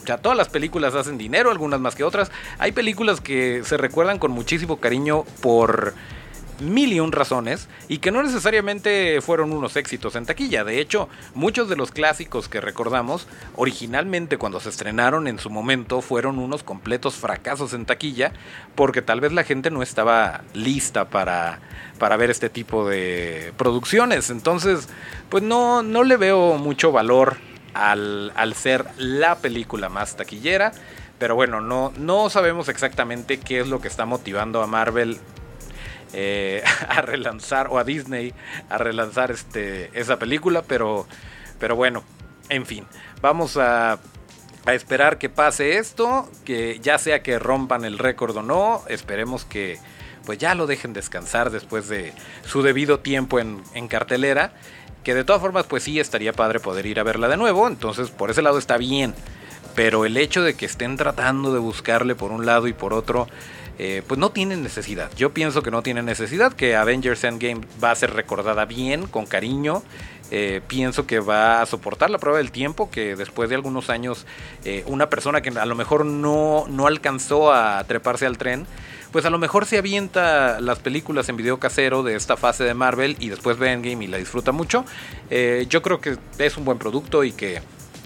O 0.03 0.07
sea, 0.07 0.19
todas 0.19 0.37
las 0.37 0.49
películas 0.51 0.95
hacen 0.95 1.17
dinero, 1.17 1.51
algunas 1.51 1.81
más 1.81 1.95
que 1.95 2.05
otras. 2.05 2.31
Hay 2.59 2.73
películas 2.73 3.21
que 3.21 3.63
se 3.65 3.77
recuerdan 3.77 4.19
con 4.19 4.33
muchísimo 4.33 4.79
cariño 4.79 5.25
por 5.41 5.95
mil 6.61 6.93
y 6.93 7.01
un 7.01 7.13
razones 7.13 7.69
y 7.89 7.99
que 7.99 8.11
no 8.11 8.23
necesariamente 8.23 9.21
fueron 9.21 9.53
unos 9.53 9.77
éxitos 9.77 10.17
en 10.17 10.27
taquilla. 10.27 10.65
De 10.65 10.81
hecho, 10.81 11.09
muchos 11.35 11.69
de 11.69 11.77
los 11.77 11.91
clásicos 11.91 12.49
que 12.49 12.61
recordamos 12.61 13.27
originalmente 13.55 14.39
cuando 14.39 14.61
se 14.61 14.69
estrenaron 14.69 15.27
en 15.27 15.39
su 15.39 15.51
momento 15.51 16.01
fueron 16.01 16.39
unos 16.39 16.63
completos 16.63 17.15
fracasos 17.15 17.73
en 17.75 17.87
taquilla 17.87 18.33
porque 18.75 19.03
tal 19.03 19.21
vez 19.21 19.33
la 19.33 19.45
gente 19.45 19.71
no 19.71 19.83
estaba 19.83 20.43
lista 20.53 21.07
para, 21.07 21.61
para 21.99 22.17
ver 22.17 22.31
este 22.31 22.49
tipo 22.49 22.89
de 22.89 23.53
producciones. 23.57 24.31
Entonces, 24.31 24.89
pues 25.29 25.43
no, 25.43 25.83
no 25.83 26.05
le 26.05 26.17
veo 26.17 26.59
mucho 26.59 26.93
valor 26.93 27.37
al, 27.75 28.33
al 28.37 28.55
ser 28.55 28.87
la 28.97 29.37
película 29.37 29.89
más 29.89 30.17
taquillera. 30.17 30.73
Pero 31.19 31.37
bueno, 31.37 31.61
no, 31.61 31.93
no 31.97 32.29
sabemos 32.29 32.69
exactamente 32.69 33.39
qué 33.39 33.61
es 33.61 33.69
lo 33.69 33.81
que 33.81 33.89
está 33.89 34.05
motivando 34.05 34.63
a 34.63 34.67
Marvel 34.67 35.19
eh, 36.15 36.63
a 36.89 37.03
relanzar, 37.03 37.69
o 37.71 37.79
a 37.79 37.85
Disney 37.85 38.33
a 38.69 38.79
relanzar 38.79 39.31
este, 39.31 39.91
esa 39.99 40.19
película, 40.19 40.63
pero, 40.63 41.07
pero 41.59 41.77
bueno, 41.77 42.05
en 42.49 42.65
fin, 42.67 42.87
vamos 43.21 43.57
a, 43.57 43.99
a 44.67 44.75
esperar 44.75 45.19
que 45.19 45.29
pase 45.29 45.79
esto, 45.79 46.31
que 46.45 46.79
ya 46.81 46.99
sea 46.99 47.23
que 47.23 47.39
rompan 47.39 47.85
el 47.85 47.99
récord 47.99 48.37
o 48.37 48.43
no, 48.43 48.83
esperemos 48.89 49.45
que 49.45 49.79
pues 50.25 50.39
ya 50.39 50.55
lo 50.55 50.67
dejen 50.67 50.95
descansar 50.95 51.51
después 51.51 51.89
de 51.89 52.15
su 52.47 52.63
debido 52.63 53.01
tiempo 53.01 53.41
en, 53.41 53.63
en 53.75 53.89
cartelera, 53.89 54.53
que 55.03 55.15
de 55.15 55.25
todas 55.25 55.43
formas 55.43 55.67
pues 55.67 55.83
sí 55.83 56.01
estaría 56.01 56.33
padre 56.33 56.61
poder 56.61 56.87
ir 56.87 56.99
a 56.99 57.03
verla 57.03 57.29
de 57.29 57.37
nuevo, 57.37 57.67
entonces 57.67 58.11
por 58.11 58.31
ese 58.31 58.41
lado 58.41 58.59
está 58.59 58.79
bien, 58.79 59.15
pero 59.75 60.05
el 60.05 60.17
hecho 60.17 60.43
de 60.43 60.55
que 60.55 60.67
estén 60.67 60.97
tratando 60.97 61.53
de 61.53 61.59
buscarle 61.59 62.15
por 62.15 62.33
un 62.33 62.47
lado 62.47 62.69
y 62.69 62.73
por 62.73 62.95
otro, 62.95 63.29
eh, 63.79 64.03
pues 64.07 64.19
no 64.19 64.31
tienen 64.31 64.63
necesidad. 64.63 65.11
Yo 65.17 65.33
pienso 65.35 65.63
que 65.63 65.71
no 65.71 65.83
tienen 65.83 66.05
necesidad, 66.05 66.53
que 66.53 66.77
Avengers 66.77 67.25
Endgame 67.25 67.63
va 67.83 67.91
a 67.91 67.95
ser 67.95 68.13
recordada 68.13 68.65
bien, 68.65 69.07
con 69.07 69.27
cariño. 69.27 69.83
Eh, 70.31 70.63
pienso 70.67 71.07
que 71.07 71.21
va 71.21 71.61
a 71.61 71.67
soportar 71.67 72.11
la 72.11 72.19
prueba 72.19 72.39
del 72.39 72.51
tiempo, 72.51 72.91
que 72.91 73.15
después 73.15 73.49
de 73.49 73.57
algunos 73.57 73.91
años 73.91 74.27
eh, 74.65 74.83
una 74.87 75.11
persona 75.11 75.43
que 75.43 75.51
a 75.51 75.67
lo 75.67 75.75
mejor 75.75 76.07
no, 76.07 76.67
no 76.69 76.87
alcanzó 76.87 77.53
a 77.53 77.85
treparse 77.85 78.27
al 78.27 78.39
tren, 78.39 78.67
pues 79.13 79.25
a 79.27 79.31
lo 79.31 79.39
mejor 79.39 79.67
se 79.67 79.79
avienta 79.79 80.61
las 80.61 80.79
películas 80.79 81.29
en 81.29 81.37
video 81.37 81.59
casero 81.59 82.03
de 82.03 82.17
esta 82.17 82.37
fase 82.37 82.65
de 82.65 82.75
Marvel 82.75 83.17
y 83.21 83.29
después 83.29 83.59
ve 83.59 83.73
Endgame 83.73 84.05
y 84.05 84.09
la 84.09 84.17
disfruta 84.17 84.51
mucho. 84.51 84.85
yo 85.69 85.83
creo 85.83 86.01
que 86.01 86.17
es 86.39 86.57
un 86.57 86.65
buen 86.65 86.79
producto 86.79 87.23
y 87.23 87.31
que 87.31 87.61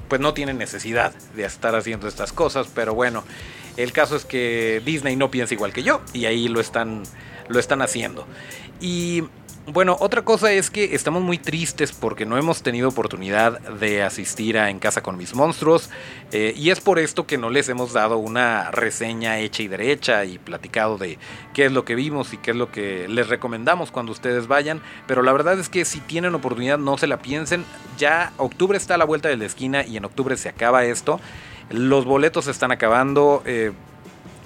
pues 0.09 0.21
no 0.21 0.35
tiene 0.35 0.55
necesidad 0.55 1.15
de 1.37 1.45
estar 1.45 1.75
haciendo 1.75 2.09
estas 2.09 2.33
cosas, 2.33 2.69
pero 2.75 2.95
bueno, 2.95 3.25
el 3.79 3.93
caso 3.93 4.17
es 4.17 4.25
que 4.25 4.83
Disney 4.85 5.15
no 5.15 5.31
piensa 5.31 5.55
igual 5.55 5.73
que 5.73 5.85
yo 5.85 6.03
y 6.13 6.27
ahí 6.27 6.49
lo 6.49 6.61
están, 6.61 7.05
lo 7.49 7.61
están 7.61 7.81
haciendo. 7.81 8.27
Y 8.81 9.23
bueno, 9.71 9.97
otra 10.01 10.23
cosa 10.23 10.51
es 10.51 10.71
que 10.71 10.97
estamos 10.97 11.23
muy 11.23 11.39
tristes 11.39 11.93
porque 11.93 12.25
no 12.27 12.39
hemos 12.39 12.63
tenido 12.63 12.89
oportunidad 12.89 13.61
de 13.61 14.03
asistir 14.03 14.59
a 14.59 14.71
En 14.71 14.79
Casa 14.79 15.03
con 15.03 15.17
mis 15.17 15.35
monstruos 15.35 15.91
eh, 16.33 16.55
y 16.57 16.71
es 16.71 16.81
por 16.81 16.99
esto 16.99 17.27
que 17.27 17.39
no 17.39 17.51
les 17.51 17.69
hemos 17.69 17.93
dado 17.93 18.17
una 18.17 18.71
reseña 18.73 19.39
hecha 19.39 19.63
y 19.63 19.69
derecha 19.69 20.25
y 20.25 20.39
platicado 20.39 20.97
de 20.97 21.19
qué 21.53 21.67
es 21.67 21.73
lo 21.73 21.85
que 21.85 21.95
vimos 21.95 22.33
y 22.33 22.39
qué 22.39 22.53
es 22.53 22.57
lo 22.57 22.73
que 22.73 23.07
les 23.09 23.29
recomendamos 23.29 23.93
cuando 23.93 24.11
ustedes 24.11 24.49
vayan, 24.49 24.81
pero 25.07 25.23
la 25.23 25.33
verdad 25.33 25.59
es 25.61 25.69
que 25.69 25.85
si 25.85 26.01
tienen 26.01 26.35
oportunidad 26.35 26.79
no 26.79 26.97
se 26.97 27.07
la 27.07 27.19
piensen, 27.19 27.65
ya 27.97 28.33
octubre 28.39 28.79
está 28.79 28.95
a 28.95 28.99
la 28.99 29.05
vuelta 29.05 29.29
de 29.29 29.37
la 29.37 29.45
esquina 29.45 29.85
y 29.85 29.99
en 29.99 30.05
octubre 30.07 30.37
se 30.37 30.49
acaba 30.49 30.85
esto 30.87 31.21
los 31.71 32.05
boletos 32.05 32.47
se 32.47 32.51
están 32.51 32.73
acabando. 32.73 33.43
Eh, 33.47 33.73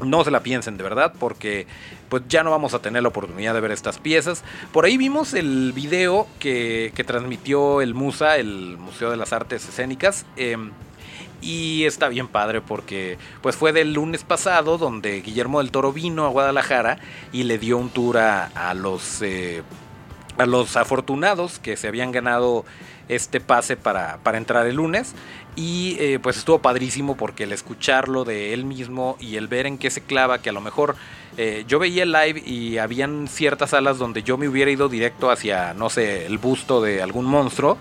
no 0.05 0.25
se 0.25 0.31
la 0.31 0.41
piensen 0.41 0.77
de 0.77 0.83
verdad 0.83 1.13
porque 1.19 1.67
pues 2.09 2.25
ya 2.29 2.43
no 2.43 2.51
vamos 2.51 2.75
a 2.75 2.81
tener 2.81 3.03
la 3.03 3.09
oportunidad 3.09 3.55
de 3.55 3.61
ver 3.61 3.71
estas 3.71 3.99
piezas. 3.99 4.45
Por 4.73 4.85
ahí 4.85 4.97
vimos 4.97 5.33
el 5.35 5.73
video 5.73 6.27
que, 6.39 6.93
transmitió 7.07 7.81
el 7.81 7.95
MUSA, 7.95 8.37
el 8.37 8.77
Museo 8.79 9.11
de 9.11 9.17
las 9.17 9.33
Artes 9.33 9.69
Escénicas. 9.69 10.27
Em, 10.37 10.73
y 11.41 11.85
está 11.85 12.09
bien 12.09 12.29
padre 12.29 12.61
porque 12.61 13.19
pues 13.41 13.57
fue 13.57 13.73
del 13.73 13.95
lunes 13.95 14.23
pasado 14.23 14.79
donde 14.79 15.23
Guillermo 15.23 15.59
del 15.59 15.73
Toro 15.73 15.93
vino 15.93 16.25
a 16.25 16.29
Guadalajara 16.29 16.99
y 17.33 17.43
le 17.43 17.59
dio 17.59 17.79
un 17.79 17.91
tour 17.91 18.19
a, 18.19 18.75
los, 18.75 19.23
eh, 19.23 19.63
a 20.39 20.47
los 20.47 20.77
afortunados 20.77 21.59
que 21.59 21.77
se 21.77 21.89
habían 21.89 22.13
ganado 22.13 22.65
este 23.09 23.41
pase 23.41 23.77
para, 23.77 24.19
para 24.19 24.39
entrar 24.39 24.67
el 24.67 24.77
lunes. 24.77 25.15
Y 25.55 25.97
eh, 26.01 26.19
pues 26.19 26.39
estuvo 26.39 26.61
padrísimo 26.61 27.17
porque 27.17 27.45
el 27.45 27.53
escucharlo 27.53 28.25
de 28.25 28.55
él 28.55 28.65
mismo 28.65 29.19
y 29.21 29.37
el 29.37 29.49
ver 29.49 29.67
en 29.67 29.77
qué 29.77 29.91
se 29.91 30.01
clava, 30.01 30.41
que 30.41 30.49
a 30.49 30.53
lo 30.53 30.63
mejor 30.63 30.97
eh, 31.37 31.65
yo 31.69 31.79
veía 31.79 32.05
el 32.05 32.13
live 32.13 32.43
y 32.47 32.79
habían 32.79 33.29
ciertas 33.29 33.71
salas 33.71 33.99
donde 33.99 34.23
yo 34.23 34.39
me 34.39 34.49
hubiera 34.49 34.71
ido 34.71 34.89
directo 34.89 35.31
hacia, 35.31 35.75
no 35.75 35.91
sé, 35.91 36.25
el 36.25 36.39
busto 36.39 36.81
de 36.81 37.03
algún 37.03 37.27
monstruo. 37.27 37.77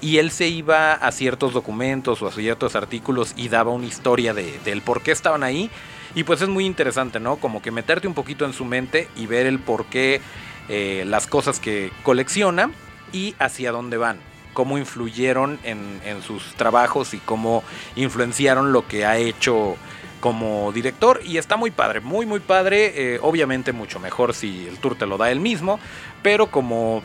Y 0.00 0.18
él 0.18 0.32
se 0.32 0.48
iba 0.48 0.92
a 0.92 1.12
ciertos 1.12 1.52
documentos 1.52 2.20
o 2.20 2.26
a 2.26 2.32
ciertos 2.32 2.74
artículos 2.74 3.32
y 3.36 3.48
daba 3.48 3.70
una 3.70 3.86
historia 3.86 4.34
de, 4.34 4.58
del 4.64 4.82
por 4.82 5.00
qué 5.00 5.12
estaban 5.12 5.44
ahí. 5.44 5.70
Y 6.16 6.24
pues 6.24 6.42
es 6.42 6.48
muy 6.48 6.66
interesante, 6.66 7.20
¿no? 7.20 7.36
Como 7.36 7.62
que 7.62 7.70
meterte 7.70 8.08
un 8.08 8.14
poquito 8.14 8.44
en 8.44 8.52
su 8.52 8.64
mente 8.64 9.08
y 9.16 9.26
ver 9.26 9.46
el 9.46 9.60
por 9.60 9.86
qué 9.86 10.20
eh, 10.68 11.04
las 11.06 11.26
cosas 11.26 11.60
que 11.60 11.90
colecciona 12.02 12.70
y 13.12 13.34
hacia 13.38 13.70
dónde 13.70 13.96
van 13.98 14.33
cómo 14.54 14.78
influyeron 14.78 15.58
en, 15.62 16.00
sus 16.22 16.54
trabajos 16.54 17.12
y 17.12 17.18
cómo 17.18 17.62
influenciaron 17.96 18.72
lo 18.72 18.86
que 18.88 19.04
ha 19.04 19.18
hecho 19.18 19.76
como 20.20 20.72
director. 20.72 21.20
Y 21.24 21.36
está 21.36 21.56
muy 21.56 21.70
padre, 21.70 22.00
muy 22.00 22.24
muy 22.24 22.40
padre, 22.40 23.14
eh, 23.14 23.18
obviamente 23.20 23.72
mucho 23.72 24.00
mejor 24.00 24.32
si 24.32 24.66
el 24.66 24.78
tour 24.78 24.96
te 24.96 25.06
lo 25.06 25.18
da 25.18 25.30
él 25.30 25.40
mismo, 25.40 25.78
pero 26.22 26.46
como 26.46 27.02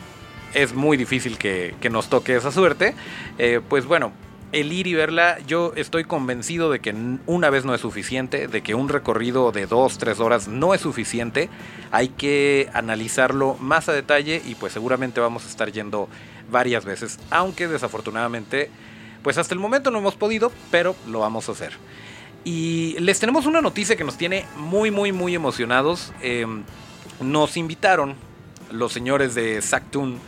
es 0.54 0.72
muy 0.74 0.96
difícil 0.96 1.36
que, 1.36 1.74
nos 1.90 2.08
toque 2.08 2.36
esa 2.36 2.50
suerte, 2.50 2.94
eh, 3.38 3.60
pues 3.68 3.84
bueno, 3.84 4.12
el 4.52 4.72
ir 4.72 4.86
y 4.86 4.94
verla, 4.94 5.38
yo 5.46 5.72
estoy 5.76 6.04
convencido 6.04 6.70
de 6.70 6.80
que 6.80 6.94
una 7.26 7.50
vez 7.50 7.64
no 7.64 7.74
es 7.74 7.80
suficiente, 7.80 8.48
de 8.48 8.62
que 8.62 8.74
un 8.74 8.88
recorrido 8.88 9.52
de 9.52 9.66
dos, 9.66 9.98
tres 9.98 10.18
horas 10.18 10.48
no 10.48 10.74
es 10.74 10.80
suficiente, 10.80 11.48
hay 11.92 12.08
que 12.08 12.68
analizarlo 12.72 13.54
más 13.60 13.88
a 13.88 13.92
detalle 13.92 14.42
y 14.44 14.56
pues 14.56 14.72
seguramente 14.72 15.20
vamos 15.20 15.44
a 15.44 15.48
estar 15.48 15.70
yendo 15.70 16.08
varias 16.50 16.84
veces, 16.84 17.18
aunque 17.30 17.68
desafortunadamente, 17.68 18.70
pues 19.22 19.38
hasta 19.38 19.54
el 19.54 19.60
momento 19.60 19.90
no 19.90 19.98
hemos 19.98 20.16
podido, 20.16 20.50
pero 20.70 20.96
lo 21.06 21.20
vamos 21.20 21.48
a 21.48 21.52
hacer. 21.52 21.72
Y 22.44 22.96
les 22.98 23.20
tenemos 23.20 23.46
una 23.46 23.60
noticia 23.60 23.96
que 23.96 24.04
nos 24.04 24.16
tiene 24.16 24.46
muy, 24.56 24.90
muy, 24.90 25.12
muy 25.12 25.34
emocionados. 25.34 26.12
Em, 26.22 26.64
nos 27.20 27.56
invitaron 27.58 28.16
los 28.72 28.92
señores 28.92 29.34
de 29.34 29.60
Sactoon. 29.60 30.18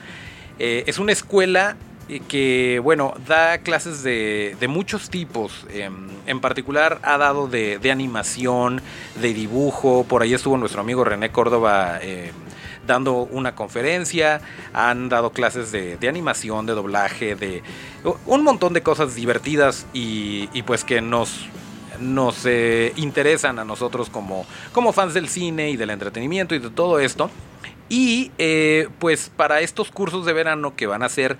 Eh, 0.58 0.84
es 0.86 0.98
una 0.98 1.12
escuela 1.12 1.76
que, 2.20 2.80
bueno, 2.82 3.14
da 3.26 3.58
clases 3.58 4.02
de, 4.02 4.56
muchos 4.68 5.10
tipos. 5.10 5.66
Em, 5.70 6.08
en 6.26 6.40
particular 6.40 6.98
ha 7.02 7.18
dado 7.18 7.48
de, 7.48 7.78
animación, 7.90 8.82
de 9.20 9.34
dibujo. 9.34 10.04
Por 10.08 10.22
ahí 10.22 10.34
estuvo 10.34 10.56
nuestro 10.56 10.80
amigo 10.80 11.04
René 11.04 11.30
Córdoba 11.30 11.98
em, 12.00 12.32
dando 12.86 13.14
una 13.14 13.54
conferencia. 13.54 14.40
Han 14.72 15.08
dado 15.08 15.30
clases 15.30 15.72
de, 15.72 16.08
animación, 16.08 16.66
de 16.66 16.72
doblaje, 16.74 17.34
de 17.34 17.62
un 18.26 18.44
montón 18.44 18.72
de 18.72 18.82
cosas 18.82 19.14
divertidas 19.14 19.86
y, 19.92 20.46
pues 20.62 20.84
que 20.84 21.00
nos 21.00 21.48
nos 22.00 22.46
eh, 22.46 22.92
interesan 22.96 23.60
a 23.60 23.64
nosotros 23.64 24.10
como, 24.10 24.44
como 24.72 24.92
fans 24.92 25.14
del 25.14 25.28
cine 25.28 25.70
y 25.70 25.76
del 25.76 25.90
entretenimiento 25.90 26.54
y 26.56 26.58
de 26.58 26.70
todo 26.70 26.98
esto. 26.98 27.30
Y 27.88 28.30
eh, 28.38 28.88
pues 28.98 29.30
para 29.34 29.60
estos 29.60 29.90
cursos 29.90 30.24
de 30.24 30.32
verano 30.32 30.74
que 30.76 30.86
van 30.86 31.02
a 31.02 31.08
ser 31.08 31.38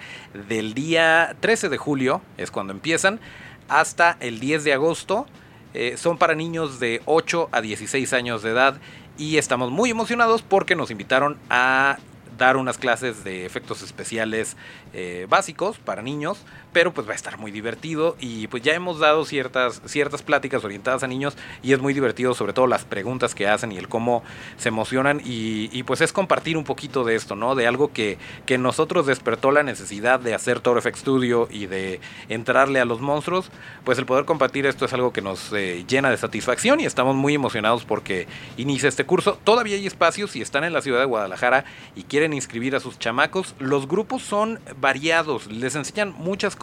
del 0.49 0.75
día 0.75 1.37
13 1.41 1.69
de 1.69 1.79
julio, 1.79 2.21
es 2.37 2.51
cuando 2.51 2.73
empiezan, 2.73 3.21
hasta 3.69 4.17
el 4.21 4.39
10 4.41 4.65
de 4.65 4.73
agosto, 4.75 5.27
eh, 5.75 5.97
son 5.97 6.19
para 6.19 6.35
niños 6.35 6.79
de 6.81 7.01
8 7.07 7.49
a 7.53 7.61
16 7.61 8.13
años 8.13 8.43
de 8.43 8.51
edad. 8.51 8.81
Y 9.19 9.37
estamos 9.37 9.71
muy 9.71 9.91
emocionados 9.91 10.43
porque 10.43 10.75
nos 10.75 10.91
invitaron 10.91 11.39
a 11.49 11.99
dar 12.39 12.57
unas 12.57 12.79
clases 12.79 13.25
de 13.25 13.47
efectos 13.47 13.83
especiales 13.83 14.57
eh, 14.93 15.27
básicos 15.29 15.79
para 15.79 16.03
niños, 16.03 16.39
pero 16.73 16.93
pues 16.93 17.07
va 17.07 17.13
a 17.13 17.17
estar 17.17 17.39
muy 17.39 17.51
divertido 17.51 18.17
y 18.19 18.47
pues 18.47 18.63
ya 18.63 18.75
hemos 18.75 18.99
dado 18.99 19.25
ciertas, 19.25 19.83
ciertas 19.85 20.23
pláticas 20.23 20.65
orientadas 20.65 21.03
a 21.03 21.07
niños 21.07 21.37
y 21.63 21.73
es 21.73 21.81
muy 21.81 21.93
divertido 21.95 22.35
sobre 22.35 22.53
todo 22.53 22.67
las 22.67 22.85
preguntas 22.85 23.35
que 23.35 23.47
hacen 23.47 23.73
y 23.73 23.77
el 23.77 23.89
cómo 23.89 24.23
se 24.57 24.69
emocionan 24.69 25.21
y, 25.25 25.83
pues 25.83 26.01
es 26.01 26.13
compartir 26.13 26.57
un 26.57 26.65
poquito 26.65 27.03
de 27.03 27.17
esto, 27.17 27.35
¿no? 27.35 27.57
De 27.57 27.67
algo 27.67 27.93
que, 27.93 28.17
que 28.47 28.57
nosotros 28.57 29.07
despertó 29.07 29.51
la 29.51 29.65
necesidad 29.65 30.21
de 30.21 30.33
hacer 30.33 30.61
Toro 30.61 30.81
FX 30.81 31.01
Studio 31.01 31.49
y 31.51 31.67
de 31.67 32.01
entrarle 32.29 32.81
a 32.81 32.85
los 32.85 33.01
monstruos, 33.01 33.51
pues 33.85 33.99
el 33.99 34.07
poder 34.07 34.25
compartir 34.25 34.65
esto 34.65 34.85
es 34.85 34.93
algo 34.93 35.13
que 35.13 35.21
nos 35.21 35.53
eh, 35.53 35.85
llena 35.89 36.11
de 36.11 36.17
satisfacción 36.17 36.79
y 36.79 36.85
estamos 36.85 37.17
muy 37.17 37.35
emocionados 37.35 37.85
porque 37.85 38.29
inicia 38.57 38.89
este 38.89 39.05
curso. 39.05 39.39
Todavía 39.43 39.77
hay 39.77 39.87
espacios 39.87 40.31
si 40.31 40.41
están 40.41 40.63
en 40.63 40.73
la 40.73 40.83
ciudad 40.83 41.01
de 41.01 41.07
Guadalajara 41.07 41.65
y 41.97 42.05
quieren 42.05 42.33
inscribir 42.33 42.77
a 42.77 42.81
sus 42.81 42.99
chamacos. 42.99 43.55
Los 43.59 43.89
grupos 43.89 44.23
son 44.23 44.61
variados, 44.81 45.51
les 45.51 45.75
enseñan 45.75 46.15
muchas 46.17 46.55
cosas 46.55 46.62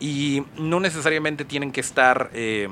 y 0.00 0.44
no 0.56 0.80
necesariamente 0.80 1.44
tienen 1.44 1.72
que 1.72 1.80
estar... 1.80 2.30
Eh, 2.32 2.68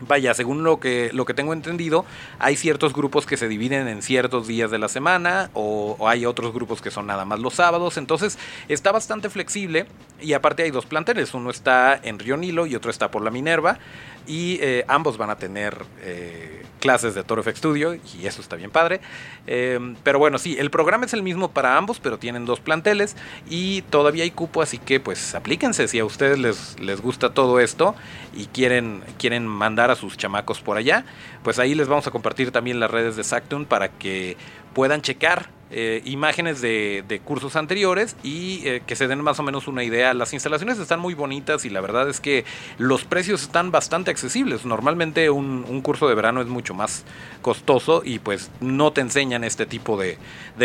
vaya, 0.00 0.34
según 0.34 0.62
lo 0.62 0.78
que, 0.78 1.10
lo 1.14 1.24
que 1.24 1.32
tengo 1.32 1.52
entendido, 1.52 2.04
hay 2.38 2.56
ciertos 2.56 2.92
grupos 2.92 3.24
que 3.24 3.36
se 3.36 3.48
dividen 3.48 3.88
en 3.88 4.02
ciertos 4.02 4.46
días 4.46 4.70
de 4.70 4.78
la 4.78 4.88
semana 4.88 5.50
o, 5.54 5.96
o, 5.98 6.08
hay 6.08 6.26
otros 6.26 6.52
grupos 6.52 6.82
que 6.82 6.90
son 6.90 7.06
nada 7.06 7.24
más 7.24 7.40
los 7.40 7.54
sábados. 7.54 7.96
Entonces 7.96 8.38
está 8.68 8.92
bastante 8.92 9.30
flexible 9.30 9.86
y 10.20 10.34
aparte 10.34 10.64
hay 10.64 10.70
dos 10.70 10.84
planteles. 10.84 11.32
Uno 11.32 11.50
está 11.50 11.98
en 12.02 12.18
Río 12.18 12.36
Nilo 12.36 12.66
y 12.66 12.74
otro 12.74 12.90
está 12.90 13.10
por 13.10 13.22
la 13.22 13.30
Minerva 13.30 13.78
y 14.26 14.58
eh, 14.60 14.84
ambos 14.88 15.16
van 15.16 15.30
a 15.30 15.36
tener 15.36 15.76
eh, 16.02 16.62
clases 16.80 17.14
de 17.14 17.22
Toro 17.22 17.42
FX 17.42 17.58
Studio 17.58 17.94
y 17.94 18.26
eso 18.26 18.40
está 18.40 18.56
bien 18.56 18.70
padre. 18.70 19.00
Em, 19.46 19.96
pero 20.02 20.18
bueno, 20.18 20.38
sí, 20.38 20.56
el 20.58 20.70
programa 20.70 21.06
es 21.06 21.14
el 21.14 21.22
mismo 21.22 21.50
para 21.50 21.76
ambos, 21.76 22.00
pero 22.00 22.18
tienen 22.18 22.46
dos 22.46 22.60
planteles 22.60 23.16
y 23.48 23.82
todavía 23.82 24.24
hay 24.24 24.30
cupo, 24.30 24.62
así 24.62 24.78
que 24.78 25.00
pues 25.00 25.34
aplíquense 25.34 25.88
si 25.88 25.98
a 25.98 26.04
ustedes 26.04 26.38
les, 26.38 26.78
les 26.80 27.00
gusta 27.00 27.34
todo 27.34 27.60
esto 27.60 27.94
y 28.34 28.46
quieren, 28.46 29.02
quieren 29.18 29.46
mandar 29.46 29.90
a 29.90 29.96
sus 29.96 30.16
chamacos 30.16 30.60
por 30.60 30.76
allá, 30.76 31.04
pues 31.42 31.58
ahí 31.58 31.74
les 31.74 31.88
vamos 31.88 32.06
a 32.06 32.10
compartir 32.10 32.50
también 32.50 32.80
las 32.80 32.90
redes 32.90 33.16
de 33.16 33.24
Sactun 33.24 33.64
para 33.64 33.88
que 33.88 34.36
puedan 34.74 35.02
checar 35.02 35.55
eh, 35.72 36.00
imágenes 36.04 36.60
de, 36.60 37.20
cursos 37.24 37.56
anteriores 37.56 38.14
y 38.22 38.62
eh, 38.68 38.82
que 38.86 38.94
se 38.94 39.08
den 39.08 39.20
más 39.20 39.40
o 39.40 39.42
menos 39.42 39.66
una 39.66 39.82
idea. 39.82 40.14
Las 40.14 40.32
instalaciones 40.32 40.78
están 40.78 41.00
muy 41.00 41.14
bonitas 41.14 41.64
y 41.64 41.70
la 41.70 41.80
verdad 41.80 42.08
es 42.08 42.20
que 42.20 42.44
los 42.78 43.04
precios 43.04 43.42
están 43.42 43.72
bastante 43.72 44.12
accesibles. 44.12 44.64
Normalmente 44.64 45.28
un, 45.28 45.64
curso 45.82 46.08
de 46.08 46.14
verano 46.14 46.40
es 46.40 46.46
mucho 46.46 46.72
más 46.72 47.04
costoso 47.42 48.02
y 48.04 48.20
pues 48.20 48.50
no 48.60 48.92
te 48.92 49.00
enseñan 49.00 49.42
este 49.42 49.66
tipo 49.66 49.96
de, 49.96 50.18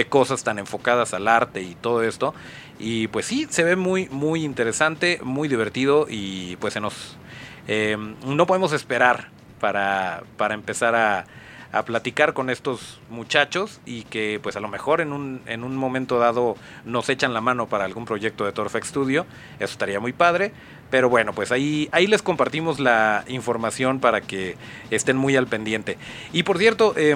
cosas 0.07 0.43
tan 0.43 0.59
enfocadas 0.59 1.15
al 1.15 1.27
arte 1.27 1.63
y 1.63 1.73
todo 1.73 2.03
esto. 2.03 2.35
Y 2.77 3.07
pues 3.07 3.25
sí, 3.25 3.47
se 3.49 3.63
ve 3.63 3.75
muy, 3.75 4.07
muy 4.09 4.43
interesante, 4.43 5.19
muy 5.23 5.47
divertido 5.47 6.05
y 6.09 6.57
pues 6.57 6.73
se 6.73 6.79
nos... 6.79 7.17
Eh, 7.67 7.97
no 8.25 8.45
podemos 8.45 8.71
esperar 8.71 9.29
para, 9.59 10.23
para 10.37 10.53
empezar 10.53 10.95
a 10.95 11.25
a 11.71 11.83
platicar 11.83 12.33
con 12.33 12.49
estos 12.49 12.99
muchachos 13.09 13.79
y 13.85 14.03
que 14.03 14.39
pues 14.41 14.55
a 14.55 14.59
lo 14.59 14.67
mejor 14.67 15.01
en 15.01 15.13
un, 15.13 15.41
en 15.45 15.63
un 15.63 15.75
momento 15.75 16.19
dado 16.19 16.55
nos 16.85 17.09
echan 17.09 17.33
la 17.33 17.41
mano 17.41 17.67
para 17.67 17.85
algún 17.85 18.05
proyecto 18.05 18.45
de 18.45 18.51
Torfex 18.51 18.87
Studio. 18.87 19.25
Eso 19.59 19.71
estaría 19.71 19.99
muy 19.99 20.13
padre. 20.13 20.51
Pero 20.89 21.09
bueno, 21.09 21.31
pues 21.33 21.53
ahí, 21.53 21.87
ahí 21.93 22.05
les 22.05 22.21
compartimos 22.21 22.79
la 22.79 23.23
información 23.29 23.99
para 24.01 24.19
que 24.19 24.57
estén 24.89 25.15
muy 25.15 25.37
al 25.37 25.47
pendiente. 25.47 25.97
Y 26.33 26.43
por 26.43 26.57
cierto, 26.57 26.93
eh, 26.97 27.15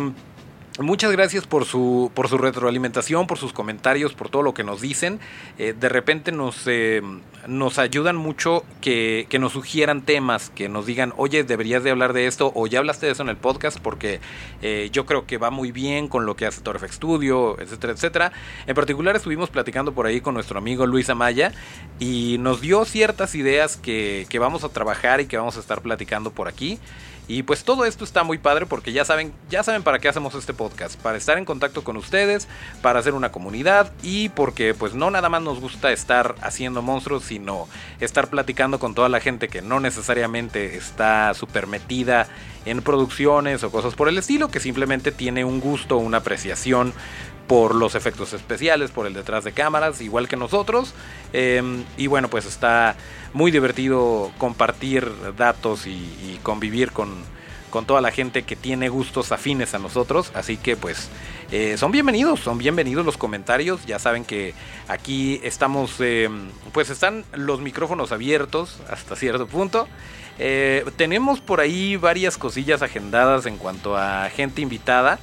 Muchas 0.80 1.10
gracias 1.14 1.48
por 1.48 1.64
su, 1.64 2.12
por 2.14 2.28
su 2.28 2.38
retroalimentación, 2.38 3.28
por 3.28 3.38
sus 3.38 3.54
comentarios, 3.54 4.14
por 4.14 4.28
todo 4.28 4.42
lo 4.42 4.54
que 4.54 4.66
nos 4.66 4.82
dicen. 4.82 5.22
Eh, 5.58 5.74
de 5.80 5.88
repente 5.88 6.34
nos, 6.34 6.64
eh, 6.68 7.02
nos 7.48 7.80
ayudan 7.80 8.18
mucho 8.18 8.66
que, 8.82 9.26
nos 9.40 9.54
sugieran 9.54 10.02
temas, 10.02 10.50
que 10.50 10.68
nos 10.68 10.86
digan, 10.86 11.14
oye, 11.16 11.46
deberías 11.46 11.86
de 11.86 11.92
hablar 11.92 12.12
de 12.12 12.28
esto, 12.28 12.52
o 12.56 12.68
ya 12.68 12.80
hablaste 12.80 13.06
de 13.06 13.14
eso 13.14 13.24
en 13.24 13.30
el 13.30 13.38
podcast, 13.38 13.80
porque 13.80 14.20
eh, 14.62 14.90
yo 14.92 15.06
creo 15.06 15.26
que 15.26 15.38
va 15.38 15.50
muy 15.50 15.72
bien 15.72 16.10
con 16.10 16.26
lo 16.26 16.36
que 16.36 16.46
hace 16.46 16.60
Torfex 16.60 16.96
Studio, 16.96 17.58
etcétera, 17.58 17.94
etcétera. 17.94 18.32
En 18.68 18.76
particular 18.76 19.16
estuvimos 19.16 19.50
platicando 19.50 19.94
por 19.94 20.08
ahí 20.08 20.20
con 20.20 20.34
nuestro 20.34 20.58
amigo 20.58 20.86
Luis 20.86 21.10
Amaya 21.10 21.54
y 22.00 22.36
nos 22.40 22.60
dio 22.60 22.84
ciertas 22.84 23.34
ideas 23.36 23.78
que, 23.78 24.26
que 24.28 24.40
vamos 24.40 24.66
a 24.66 24.70
trabajar 24.70 25.22
y 25.22 25.28
que 25.28 25.38
vamos 25.38 25.56
a 25.56 25.62
estar 25.62 25.82
platicando 25.82 26.32
por 26.32 26.50
aquí. 26.50 26.80
Y 27.28 27.44
pues 27.44 27.64
todo 27.64 27.86
esto 27.86 28.04
está 28.04 28.24
muy 28.24 28.38
padre 28.38 28.66
porque 28.66 28.92
ya 28.92 29.04
saben, 29.04 29.34
ya 29.50 29.64
saben 29.64 29.82
para 29.82 30.00
qué 30.00 30.08
hacemos 30.08 30.36
este 30.36 30.54
podcast, 30.54 31.00
para 31.00 31.18
estar 31.18 31.38
en 31.38 31.46
contacto 31.46 31.84
con 31.84 31.98
ustedes, 31.98 32.48
para 32.82 33.00
hacer 33.00 33.14
una 33.14 33.32
comunidad 33.32 33.92
y 34.04 34.30
porque 34.30 34.74
pues 34.76 34.94
no 34.94 35.10
nada 35.10 35.30
más 35.30 35.42
nos 35.42 35.60
gusta 35.60 35.92
estar 35.92 36.36
haciendo 36.42 36.84
monstruos, 36.84 37.24
sino 37.24 37.68
estar 38.00 38.30
platicando 38.30 38.78
con 38.80 38.94
toda 38.94 39.10
la 39.10 39.20
gente 39.20 39.48
que 39.48 39.64
no 39.64 39.80
necesariamente 39.80 40.78
está 40.78 41.34
súper 41.34 41.66
metida 41.66 42.28
en 42.66 42.82
producciones 42.82 43.64
o 43.64 43.72
cosas 43.72 43.96
por 43.96 44.08
el 44.08 44.18
estilo, 44.18 44.50
que 44.50 44.60
simplemente 44.60 45.12
tiene 45.12 45.46
un 45.46 45.60
gusto, 45.60 45.98
una 45.98 46.18
apreciación 46.18 46.94
por 47.48 47.76
los 47.76 47.96
efectos 47.96 48.34
especiales, 48.34 48.92
por 48.92 49.08
el 49.08 49.14
detrás 49.14 49.44
de 49.44 49.52
cámaras, 49.52 50.02
igual 50.02 50.28
que 50.28 50.36
nosotros. 50.36 50.94
Em, 51.34 51.84
y 51.98 52.08
bueno, 52.08 52.30
pues 52.30 52.46
está 52.46 52.96
muy 53.34 53.52
divertido 53.52 54.32
compartir 54.38 55.12
datos 55.38 55.88
y, 55.88 56.40
convivir 56.44 56.92
con, 56.92 57.24
con, 57.70 57.86
toda 57.86 58.02
la 58.02 58.12
gente 58.12 58.44
que 58.44 58.56
tiene 58.56 58.90
gustos 58.90 59.32
afines 59.32 59.74
a 59.74 59.80
nosotros. 59.80 60.32
Así 60.34 60.58
que 60.58 60.76
pues 60.76 61.10
eh, 61.52 61.78
son 61.78 61.92
bienvenidos, 61.92 62.40
son 62.40 62.58
bienvenidos 62.58 63.06
los 63.06 63.18
comentarios. 63.18 63.86
Ya 63.86 64.00
saben 64.00 64.26
que 64.26 64.54
aquí 64.88 65.40
estamos, 65.44 66.00
em, 66.00 66.50
pues 66.72 66.90
están 66.90 67.26
los 67.34 67.62
micrófonos 67.62 68.12
abiertos 68.12 68.80
hasta 68.90 69.16
cierto 69.16 69.48
punto. 69.48 69.88
Eh, 70.38 70.86
tenemos 70.98 71.40
por 71.40 71.60
ahí 71.62 71.96
varias 71.96 72.38
cosillas 72.38 72.82
agendadas 72.82 73.46
en 73.46 73.58
cuanto 73.58 73.96
a 73.96 74.30
gente 74.30 74.62
invitada. 74.62 75.20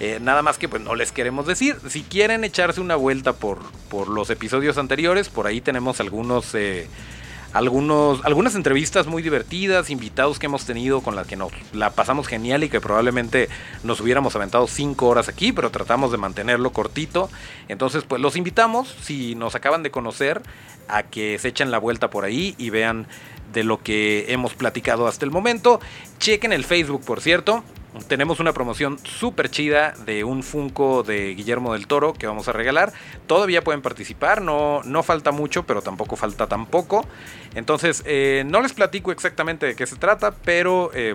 Eh, 0.00 0.18
nada 0.18 0.40
más 0.40 0.56
que 0.56 0.66
pues 0.66 0.82
no 0.82 0.94
les 0.94 1.12
queremos 1.12 1.46
decir. 1.46 1.76
Si 1.88 2.02
quieren 2.02 2.42
echarse 2.42 2.80
una 2.80 2.96
vuelta 2.96 3.34
por, 3.34 3.58
por 3.90 4.08
los 4.08 4.30
episodios 4.30 4.78
anteriores, 4.78 5.28
por 5.28 5.46
ahí 5.46 5.60
tenemos 5.60 6.00
algunos, 6.00 6.54
eh, 6.54 6.88
algunos, 7.52 8.24
algunas 8.24 8.54
entrevistas 8.54 9.06
muy 9.06 9.22
divertidas, 9.22 9.90
invitados 9.90 10.38
que 10.38 10.46
hemos 10.46 10.64
tenido 10.64 11.02
con 11.02 11.16
las 11.16 11.26
que 11.26 11.36
nos 11.36 11.52
la 11.74 11.90
pasamos 11.90 12.28
genial 12.28 12.64
y 12.64 12.70
que 12.70 12.80
probablemente 12.80 13.50
nos 13.84 14.00
hubiéramos 14.00 14.34
aventado 14.34 14.66
5 14.66 15.06
horas 15.06 15.28
aquí, 15.28 15.52
pero 15.52 15.70
tratamos 15.70 16.10
de 16.12 16.16
mantenerlo 16.16 16.72
cortito. 16.72 17.28
Entonces 17.68 18.02
pues 18.04 18.22
los 18.22 18.36
invitamos, 18.36 18.96
si 19.02 19.34
nos 19.34 19.54
acaban 19.54 19.82
de 19.82 19.90
conocer, 19.90 20.40
a 20.88 21.02
que 21.02 21.38
se 21.38 21.48
echen 21.48 21.70
la 21.70 21.78
vuelta 21.78 22.08
por 22.08 22.24
ahí 22.24 22.54
y 22.56 22.70
vean 22.70 23.06
de 23.52 23.64
lo 23.64 23.82
que 23.82 24.32
hemos 24.32 24.54
platicado 24.54 25.06
hasta 25.06 25.26
el 25.26 25.30
momento. 25.30 25.78
Chequen 26.18 26.54
el 26.54 26.64
Facebook, 26.64 27.04
por 27.04 27.20
cierto 27.20 27.62
tenemos 28.06 28.40
una 28.40 28.52
promoción 28.52 28.98
súper 29.02 29.50
chida 29.50 29.94
de 30.06 30.24
un 30.24 30.42
Funko 30.42 31.02
de 31.02 31.34
Guillermo 31.34 31.72
del 31.72 31.86
Toro 31.86 32.12
que 32.12 32.26
vamos 32.26 32.48
a 32.48 32.52
regalar. 32.52 32.92
Todavía 33.26 33.62
pueden 33.62 33.82
participar, 33.82 34.42
no, 34.42 34.82
no 34.84 35.02
falta 35.02 35.32
mucho, 35.32 35.64
pero 35.64 35.82
tampoco 35.82 36.16
falta 36.16 36.46
tampoco. 36.46 37.04
Entonces, 37.54 38.02
eh, 38.06 38.44
no 38.46 38.62
les 38.62 38.72
platico 38.72 39.12
exactamente 39.12 39.66
de 39.66 39.74
qué 39.74 39.86
se 39.86 39.96
trata, 39.96 40.32
pero 40.32 40.90
eh, 40.94 41.14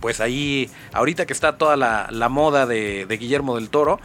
pues 0.00 0.20
ahí, 0.20 0.68
ahorita 0.92 1.26
que 1.26 1.32
está 1.32 1.56
toda 1.56 1.76
la, 1.76 2.28
moda 2.28 2.66
de, 2.66 3.06
de 3.06 3.16
Guillermo 3.16 3.54
del 3.54 3.70
Toro, 3.70 4.00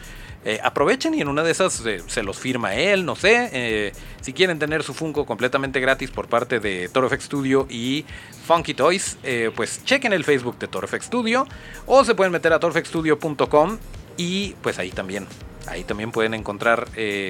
eh, 0.46 0.58
aprovechen 0.64 1.14
y 1.14 1.22
en 1.22 1.28
una 1.28 1.44
de 1.44 1.52
esas 1.52 1.86
eh, 1.86 2.02
se 2.08 2.24
los 2.24 2.40
firma 2.40 2.74
él, 2.74 3.06
no 3.06 3.16
sé. 3.16 3.50
Eh, 3.52 3.92
si 4.22 4.32
quieren 4.32 4.58
tener 4.58 4.84
su 4.84 4.94
Funko 4.94 5.26
completamente 5.26 5.82
gratis 5.82 6.12
por 6.12 6.28
parte 6.28 6.62
de 6.62 6.88
Toro 6.88 7.10
Studio 7.10 7.68
y 7.70 8.06
Funky 8.48 8.74
Toys, 8.74 9.18
pues 9.56 9.84
chequen 9.84 10.14
el 10.14 10.24
Facebook 10.24 10.58
de 10.58 10.68
Toro 10.68 10.88
Studio 10.88 11.46
o 11.86 12.04
se 12.04 12.16
pueden 12.16 12.32
meter 12.32 12.54
a 12.54 12.60
torofxstudio.com 12.60 13.78
y 14.18 14.56
pues 14.62 14.80
ahí 14.80 14.92
también, 14.92 15.28
ahí 15.68 15.84
también 15.84 16.12
pueden 16.12 16.34
encontrar, 16.34 16.88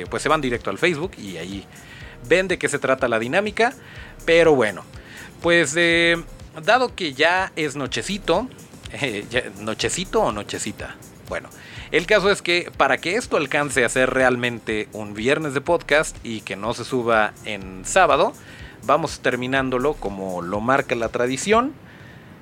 pues 0.10 0.24
se 0.24 0.30
van 0.30 0.42
directo 0.42 0.70
al 0.70 0.78
Facebook 0.78 1.12
y 1.18 1.38
ahí 1.38 1.66
ven 2.28 2.48
de 2.48 2.58
qué 2.58 2.70
se 2.70 2.80
trata 2.80 3.08
la 3.08 3.20
dinámica. 3.20 3.74
Pero 4.26 4.56
bueno, 4.56 4.84
pues 5.42 5.76
dado 6.64 6.96
que 6.96 7.14
ya 7.14 7.52
es 7.56 7.76
nochecito, 7.76 8.48
nochecito 9.60 10.22
o 10.22 10.32
nochecita. 10.32 10.96
Bueno, 11.28 11.50
el 11.92 12.06
caso 12.06 12.30
es 12.30 12.42
que 12.42 12.72
para 12.78 12.98
que 12.98 13.16
esto 13.16 13.38
alcance 13.38 13.84
a 13.84 13.90
ser 13.90 14.12
realmente 14.12 14.88
un 14.94 15.14
viernes 15.14 15.54
de 15.54 15.62
podcast 15.62 16.16
y 16.24 16.42
que 16.42 16.56
no 16.56 16.74
se 16.74 16.86
suba 16.86 17.34
en 17.46 17.84
sábado, 17.84 18.34
vamos 18.84 19.22
terminándolo 19.22 19.94
como 19.94 20.42
lo 20.42 20.62
marca 20.62 20.96
la 20.96 21.10
tradición. 21.10 21.74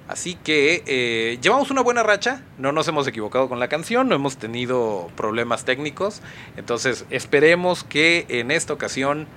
Así 0.07 0.35
que 0.35 0.83
eh, 0.85 1.37
llevamos 1.41 1.69
una 1.69 1.81
buena 1.81 2.01
racha, 2.01 2.41
no 2.57 2.71
nos 2.71 2.87
hemos 2.87 3.07
equivocado 3.07 3.49
con 3.49 3.59
la 3.59 3.67
canción, 3.67 4.07
no 4.07 4.15
hemos 4.15 4.37
tenido 4.37 5.09
problemas 5.17 5.65
técnicos, 5.65 6.21
entonces 6.55 7.05
esperemos 7.09 7.83
que 7.83 8.25
en 8.29 8.51
esta 8.51 8.71
ocasión 8.73 9.27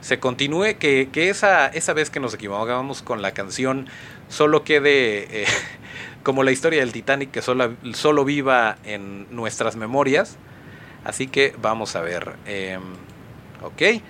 se 0.00 0.20
continúe, 0.20 0.78
que, 0.78 1.08
esa, 1.14 1.66
esa 1.66 1.92
vez 1.94 2.10
que 2.10 2.20
nos 2.20 2.32
equivocamos 2.34 3.02
con 3.02 3.22
la 3.22 3.32
canción 3.32 3.86
solo 4.28 4.62
quede 4.62 5.42
eh, 5.42 5.46
como 6.22 6.42
la 6.42 6.52
historia 6.52 6.80
del 6.80 6.92
Titanic 6.92 7.30
que 7.30 7.42
solo, 7.42 7.74
solo 7.94 8.24
viva 8.24 8.76
en 8.84 9.26
nuestras 9.34 9.76
memorias. 9.76 10.36
Así 11.04 11.26
que 11.26 11.54
vamos 11.60 11.96
a 11.96 12.00
ver. 12.02 12.36
Em, 12.46 12.82
ok. 13.62 14.02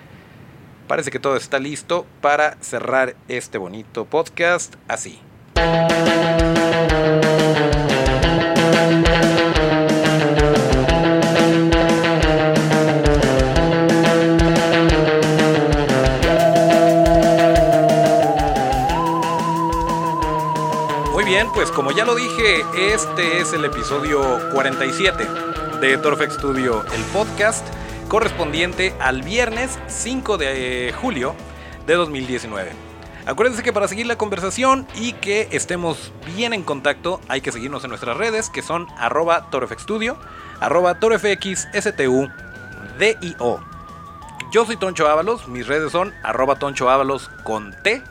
Parece 0.87 1.09
que 1.09 1.19
todo 1.19 1.37
está 1.37 1.59
listo 1.59 2.05
para 2.19 2.57
cerrar 2.59 3.15
este 3.29 3.57
bonito 3.57 4.05
podcast 4.05 4.75
así. 4.87 5.19
Pues 21.61 21.69
como 21.69 21.91
ya 21.91 22.05
lo 22.05 22.15
dije, 22.15 22.65
este 22.75 23.39
es 23.39 23.53
el 23.53 23.63
episodio 23.65 24.39
47 24.51 25.27
de 25.79 25.95
Torfex 25.99 26.33
Studio, 26.33 26.83
el 26.91 27.03
podcast 27.13 27.63
correspondiente 28.07 28.95
al 28.99 29.21
viernes 29.21 29.77
5 29.85 30.39
de 30.39 30.91
julio 30.99 31.35
de 31.85 31.93
2019. 31.93 32.71
Acuérdense 33.27 33.61
que 33.61 33.71
para 33.71 33.87
seguir 33.87 34.07
la 34.07 34.17
conversación 34.17 34.87
y 34.95 35.13
que 35.13 35.49
estemos 35.51 36.11
bien 36.35 36.53
en 36.53 36.63
contacto 36.63 37.21
hay 37.27 37.41
que 37.41 37.51
seguirnos 37.51 37.83
en 37.83 37.91
nuestras 37.91 38.17
redes 38.17 38.49
que 38.49 38.63
son 38.63 38.87
arroba 38.97 39.51
torfxstudio, 39.51 40.17
arroba 40.61 40.99
torfxstudio. 40.99 42.31
Yo 44.51 44.65
soy 44.65 44.77
Toncho 44.77 45.07
Ábalos, 45.07 45.47
mis 45.47 45.67
redes 45.67 45.91
son 45.91 46.11
arroba 46.23 46.55
Toncho 46.55 46.89
Ábalos 46.89 47.29
con 47.43 47.71
T. 47.83 48.01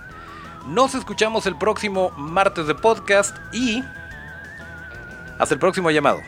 Nos 0.66 0.94
escuchamos 0.94 1.46
el 1.46 1.56
próximo 1.56 2.10
martes 2.16 2.66
de 2.66 2.74
podcast 2.74 3.36
y 3.52 3.82
hasta 5.38 5.54
el 5.54 5.60
próximo 5.60 5.90
llamado. 5.90 6.20